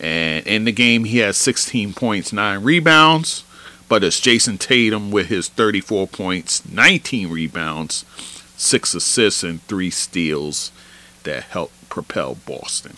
and 0.00 0.46
in 0.46 0.64
the 0.64 0.72
game, 0.72 1.04
he 1.04 1.18
has 1.18 1.36
16 1.36 1.94
points, 1.94 2.32
9 2.32 2.62
rebounds. 2.62 3.44
But 3.88 4.02
it's 4.02 4.20
Jayson 4.20 4.58
Tatum 4.58 5.10
with 5.10 5.28
his 5.28 5.48
34 5.48 6.08
points, 6.08 6.68
19 6.68 7.30
rebounds, 7.30 8.04
6 8.56 8.94
assists, 8.94 9.42
and 9.42 9.62
3 9.62 9.90
steals 9.90 10.72
that 11.24 11.44
helped 11.44 11.88
propel 11.88 12.36
Boston. 12.46 12.96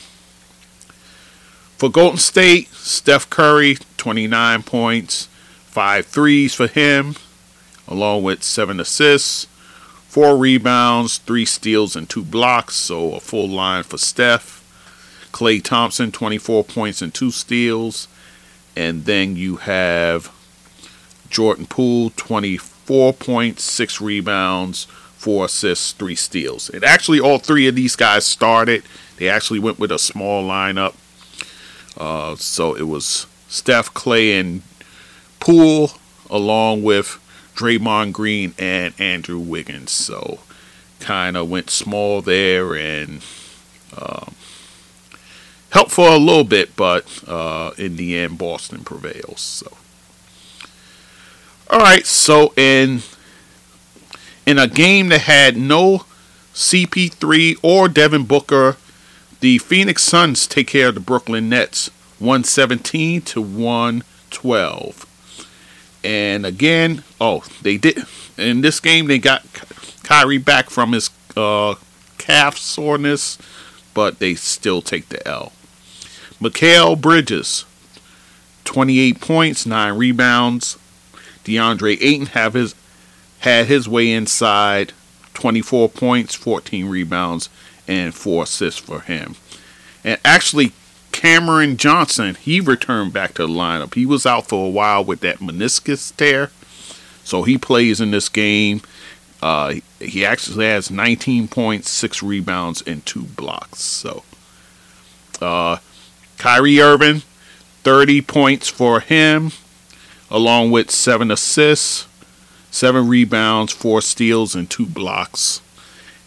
For 1.76 1.90
Golden 1.90 2.18
State, 2.18 2.68
Steph 2.68 3.28
Curry, 3.28 3.76
29 3.96 4.62
points, 4.62 5.28
five 5.66 6.06
threes 6.06 6.54
for 6.54 6.68
him, 6.68 7.16
along 7.86 8.22
with 8.22 8.42
7 8.42 8.80
assists, 8.80 9.46
4 10.08 10.38
rebounds, 10.38 11.18
3 11.18 11.44
steals, 11.44 11.94
and 11.94 12.08
2 12.08 12.24
blocks, 12.24 12.76
so 12.76 13.14
a 13.14 13.20
full 13.20 13.48
line 13.48 13.82
for 13.82 13.98
Steph. 13.98 14.62
Klay 15.32 15.62
Thompson, 15.62 16.10
24 16.10 16.64
points 16.64 17.02
and 17.02 17.12
2 17.12 17.30
steals. 17.30 18.08
And 18.74 19.04
then 19.04 19.36
you 19.36 19.56
have 19.56 20.32
Jordan 21.30 21.66
Poole, 21.66 22.10
24 22.16 23.12
points, 23.14 23.64
6 23.64 24.00
rebounds, 24.00 24.84
4 24.84 25.46
assists, 25.46 25.92
3 25.92 26.14
steals. 26.14 26.70
And 26.70 26.84
actually, 26.84 27.20
all 27.20 27.38
three 27.38 27.66
of 27.66 27.74
these 27.74 27.96
guys 27.96 28.24
started. 28.24 28.84
They 29.16 29.28
actually 29.28 29.58
went 29.58 29.78
with 29.78 29.90
a 29.90 29.98
small 29.98 30.46
lineup. 30.46 30.94
Uh, 31.96 32.36
so 32.36 32.74
it 32.74 32.82
was 32.82 33.26
Steph, 33.48 33.92
Klay, 33.94 34.38
and 34.38 34.62
Poole, 35.40 35.92
along 36.28 36.82
with 36.82 37.18
Draymond 37.54 38.12
Green 38.12 38.54
and 38.58 38.94
Andrew 39.00 39.38
Wiggins. 39.38 39.90
So 39.90 40.40
kind 41.00 41.36
of 41.36 41.48
went 41.48 41.70
small 41.70 42.20
there 42.20 42.74
and 42.74 43.22
uh, 43.96 44.26
helped 45.70 45.90
for 45.90 46.08
a 46.08 46.18
little 46.18 46.44
bit, 46.44 46.76
but 46.76 47.06
uh, 47.26 47.70
in 47.78 47.96
the 47.96 48.16
end, 48.18 48.38
Boston 48.38 48.84
prevails. 48.84 49.40
So. 49.40 49.76
All 51.68 51.80
right, 51.80 52.06
so 52.06 52.52
in 52.56 53.02
in 54.46 54.56
a 54.56 54.68
game 54.68 55.08
that 55.08 55.22
had 55.22 55.56
no 55.56 56.04
CP3 56.54 57.58
or 57.60 57.88
Devin 57.88 58.24
Booker, 58.24 58.76
the 59.40 59.58
Phoenix 59.58 60.04
Suns 60.04 60.46
take 60.46 60.68
care 60.68 60.88
of 60.88 60.94
the 60.94 61.00
Brooklyn 61.00 61.48
Nets 61.48 61.90
117 62.20 63.20
to 63.22 63.42
112. 63.42 65.06
And 66.04 66.46
again, 66.46 67.02
oh, 67.20 67.42
they 67.62 67.76
did 67.78 67.98
in 68.38 68.60
this 68.60 68.78
game 68.78 69.06
they 69.06 69.18
got 69.18 69.42
Kyrie 70.04 70.38
back 70.38 70.70
from 70.70 70.92
his 70.92 71.10
uh, 71.36 71.74
calf 72.16 72.58
soreness, 72.58 73.38
but 73.92 74.20
they 74.20 74.36
still 74.36 74.82
take 74.82 75.08
the 75.08 75.26
L. 75.26 75.52
Mikal 76.40 77.00
Bridges, 77.00 77.64
28 78.64 79.20
points, 79.20 79.66
9 79.66 79.98
rebounds, 79.98 80.78
DeAndre 81.46 81.96
Ayton 82.00 82.26
have 82.26 82.54
his 82.54 82.74
had 83.38 83.66
his 83.66 83.88
way 83.88 84.10
inside, 84.10 84.92
24 85.34 85.88
points, 85.90 86.34
14 86.34 86.88
rebounds, 86.88 87.48
and 87.86 88.12
four 88.14 88.42
assists 88.42 88.80
for 88.80 89.00
him. 89.00 89.36
And 90.02 90.18
actually, 90.24 90.72
Cameron 91.12 91.76
Johnson, 91.76 92.34
he 92.34 92.60
returned 92.60 93.12
back 93.12 93.34
to 93.34 93.46
the 93.46 93.52
lineup. 93.52 93.94
He 93.94 94.04
was 94.04 94.26
out 94.26 94.48
for 94.48 94.66
a 94.66 94.70
while 94.70 95.04
with 95.04 95.20
that 95.20 95.38
meniscus 95.38 96.14
tear, 96.16 96.50
so 97.22 97.44
he 97.44 97.56
plays 97.58 98.00
in 98.00 98.10
this 98.10 98.28
game. 98.28 98.82
Uh, 99.40 99.74
he 100.00 100.26
actually 100.26 100.64
has 100.64 100.90
19 100.90 101.46
points, 101.46 101.90
six 101.90 102.22
rebounds, 102.22 102.82
and 102.82 103.06
two 103.06 103.22
blocks. 103.22 103.80
So, 103.82 104.24
uh, 105.40 105.78
Kyrie 106.38 106.80
Irving, 106.80 107.22
30 107.84 108.22
points 108.22 108.68
for 108.68 108.98
him, 109.00 109.52
along 110.30 110.70
with 110.70 110.90
seven 110.90 111.30
assists, 111.30 112.06
seven 112.70 113.08
rebounds, 113.08 113.72
four 113.72 114.00
steals, 114.00 114.54
and 114.54 114.68
two 114.68 114.86
blocks. 114.86 115.60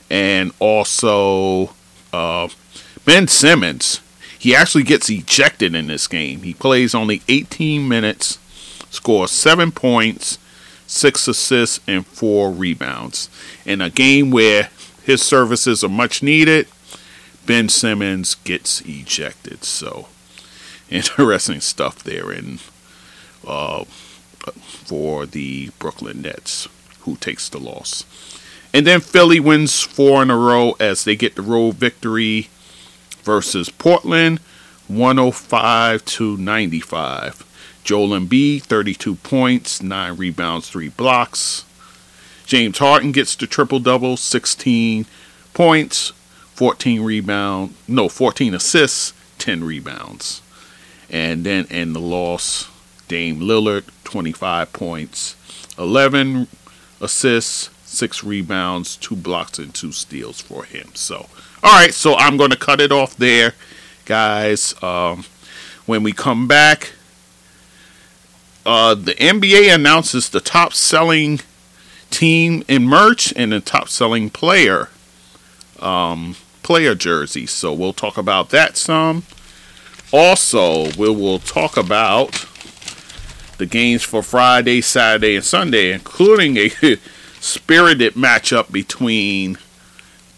And 0.09 0.51
also, 0.59 1.73
uh, 2.11 2.49
Ben 3.05 3.27
Simmons, 3.27 4.01
he 4.37 4.55
actually 4.55 4.83
gets 4.83 5.09
ejected 5.09 5.75
in 5.75 5.87
this 5.87 6.07
game. 6.07 6.41
He 6.43 6.53
plays 6.53 6.95
only 6.95 7.21
18 7.27 7.87
minutes, 7.87 8.39
scores 8.89 9.31
seven 9.31 9.71
points, 9.71 10.37
six 10.87 11.27
assists, 11.27 11.79
and 11.87 12.05
four 12.05 12.51
rebounds. 12.51 13.29
In 13.65 13.81
a 13.81 13.89
game 13.89 14.31
where 14.31 14.69
his 15.03 15.21
services 15.21 15.83
are 15.83 15.89
much 15.89 16.23
needed, 16.23 16.67
Ben 17.45 17.69
Simmons 17.69 18.35
gets 18.35 18.81
ejected. 18.81 19.63
So, 19.63 20.07
interesting 20.89 21.61
stuff 21.61 22.03
there. 22.03 22.31
And 22.31 22.59
uh, 23.45 23.83
for 23.85 25.25
the 25.25 25.69
Brooklyn 25.79 26.21
Nets, 26.21 26.67
who 27.01 27.15
takes 27.17 27.49
the 27.49 27.59
loss. 27.59 28.05
And 28.73 28.85
then 28.85 29.01
Philly 29.01 29.39
wins 29.39 29.81
four 29.81 30.21
in 30.21 30.29
a 30.29 30.37
row 30.37 30.75
as 30.79 31.03
they 31.03 31.15
get 31.15 31.35
the 31.35 31.41
road 31.41 31.75
victory 31.75 32.49
versus 33.23 33.69
Portland, 33.69 34.39
105 34.87 36.05
to 36.05 36.37
95. 36.37 37.45
Joel 37.83 38.09
Embiid, 38.09 38.63
32 38.63 39.15
points, 39.15 39.81
9 39.81 40.15
rebounds, 40.17 40.69
3 40.69 40.89
blocks. 40.89 41.65
James 42.45 42.77
Harden 42.77 43.11
gets 43.11 43.35
the 43.35 43.47
triple 43.47 43.79
double, 43.79 44.17
16 44.17 45.05
points, 45.53 46.11
14 46.53 47.01
rebound, 47.01 47.75
no, 47.87 48.09
14 48.09 48.53
assists, 48.53 49.13
10 49.37 49.63
rebounds. 49.63 50.41
And 51.09 51.43
then 51.43 51.65
in 51.69 51.93
the 51.93 51.99
loss, 51.99 52.67
Dame 53.09 53.41
Lillard, 53.41 53.83
25 54.05 54.71
points, 54.71 55.35
11 55.77 56.47
assists, 57.01 57.69
6 57.83 58.23
rebounds, 58.23 58.95
2 58.95 59.17
blocks, 59.17 59.59
and 59.59 59.75
2 59.75 59.91
steals 59.91 60.39
for 60.39 60.63
him. 60.63 60.91
So, 60.93 61.27
all 61.61 61.73
right, 61.73 61.93
so 61.93 62.15
I'm 62.15 62.37
going 62.37 62.51
to 62.51 62.57
cut 62.57 62.79
it 62.79 62.93
off 62.93 63.17
there, 63.17 63.53
guys. 64.05 64.73
Um, 64.81 65.25
when 65.85 66.03
we 66.03 66.13
come 66.13 66.47
back, 66.47 66.93
uh, 68.65 68.95
the 68.95 69.15
NBA 69.15 69.73
announces 69.73 70.29
the 70.29 70.39
top 70.39 70.73
selling 70.73 71.41
team 72.09 72.63
in 72.67 72.85
merch 72.87 73.33
and 73.35 73.51
the 73.51 73.59
top 73.59 73.89
selling 73.89 74.29
player 74.29 74.89
um, 75.79 76.35
player 76.63 76.95
jersey. 76.95 77.45
So 77.45 77.73
we'll 77.73 77.93
talk 77.93 78.17
about 78.17 78.49
that 78.51 78.77
some. 78.77 79.23
Also, 80.11 80.91
we 80.97 81.09
will 81.09 81.39
talk 81.39 81.77
about 81.77 82.45
the 83.59 83.65
games 83.67 84.01
for 84.01 84.23
Friday, 84.23 84.81
Saturday, 84.81 85.35
and 85.35 85.45
Sunday, 85.45 85.91
including 85.91 86.57
a 86.57 86.71
spirited 87.39 88.15
matchup 88.15 88.71
between 88.71 89.57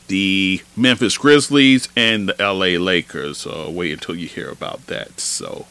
the 0.08 0.62
Memphis 0.76 1.18
Grizzlies 1.18 1.88
and 1.96 2.28
the 2.28 2.36
LA 2.38 2.78
Lakers. 2.84 3.48
Uh, 3.48 3.70
wait 3.72 3.94
until 3.94 4.16
you 4.16 4.28
hear 4.28 4.50
about 4.50 4.88
that. 4.88 5.22
So, 5.22 5.68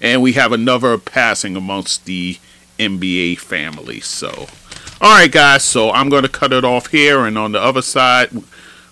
and 0.00 0.22
we 0.22 0.32
have 0.32 0.52
another 0.52 0.96
passing 0.96 1.56
amongst 1.56 2.06
the 2.06 2.38
NBA 2.78 3.38
family. 3.38 4.00
So, 4.00 4.46
all 5.00 5.18
right, 5.18 5.30
guys. 5.30 5.64
So 5.64 5.90
I'm 5.90 6.08
going 6.08 6.22
to 6.22 6.28
cut 6.28 6.52
it 6.52 6.64
off 6.64 6.86
here, 6.86 7.26
and 7.26 7.36
on 7.36 7.52
the 7.52 7.60
other 7.60 7.82
side, 7.82 8.30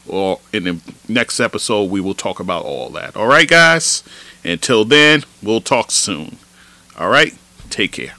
or 0.07 0.41
in 0.53 0.65
the 0.65 0.81
next 1.09 1.41
episode, 1.41 1.91
we 1.91 2.01
will 2.01 2.15
talk 2.15 2.41
about 2.41 2.65
all 2.65 2.91
that. 2.91 3.17
All 3.17 3.29
right, 3.29 3.49
guys. 3.49 4.03
Until 4.45 4.85
then, 4.85 5.23
we'll 5.41 5.61
talk 5.61 5.93
soon. 5.93 6.37
All 6.99 7.09
right. 7.09 7.35
Take 7.73 7.93
care. 7.93 8.15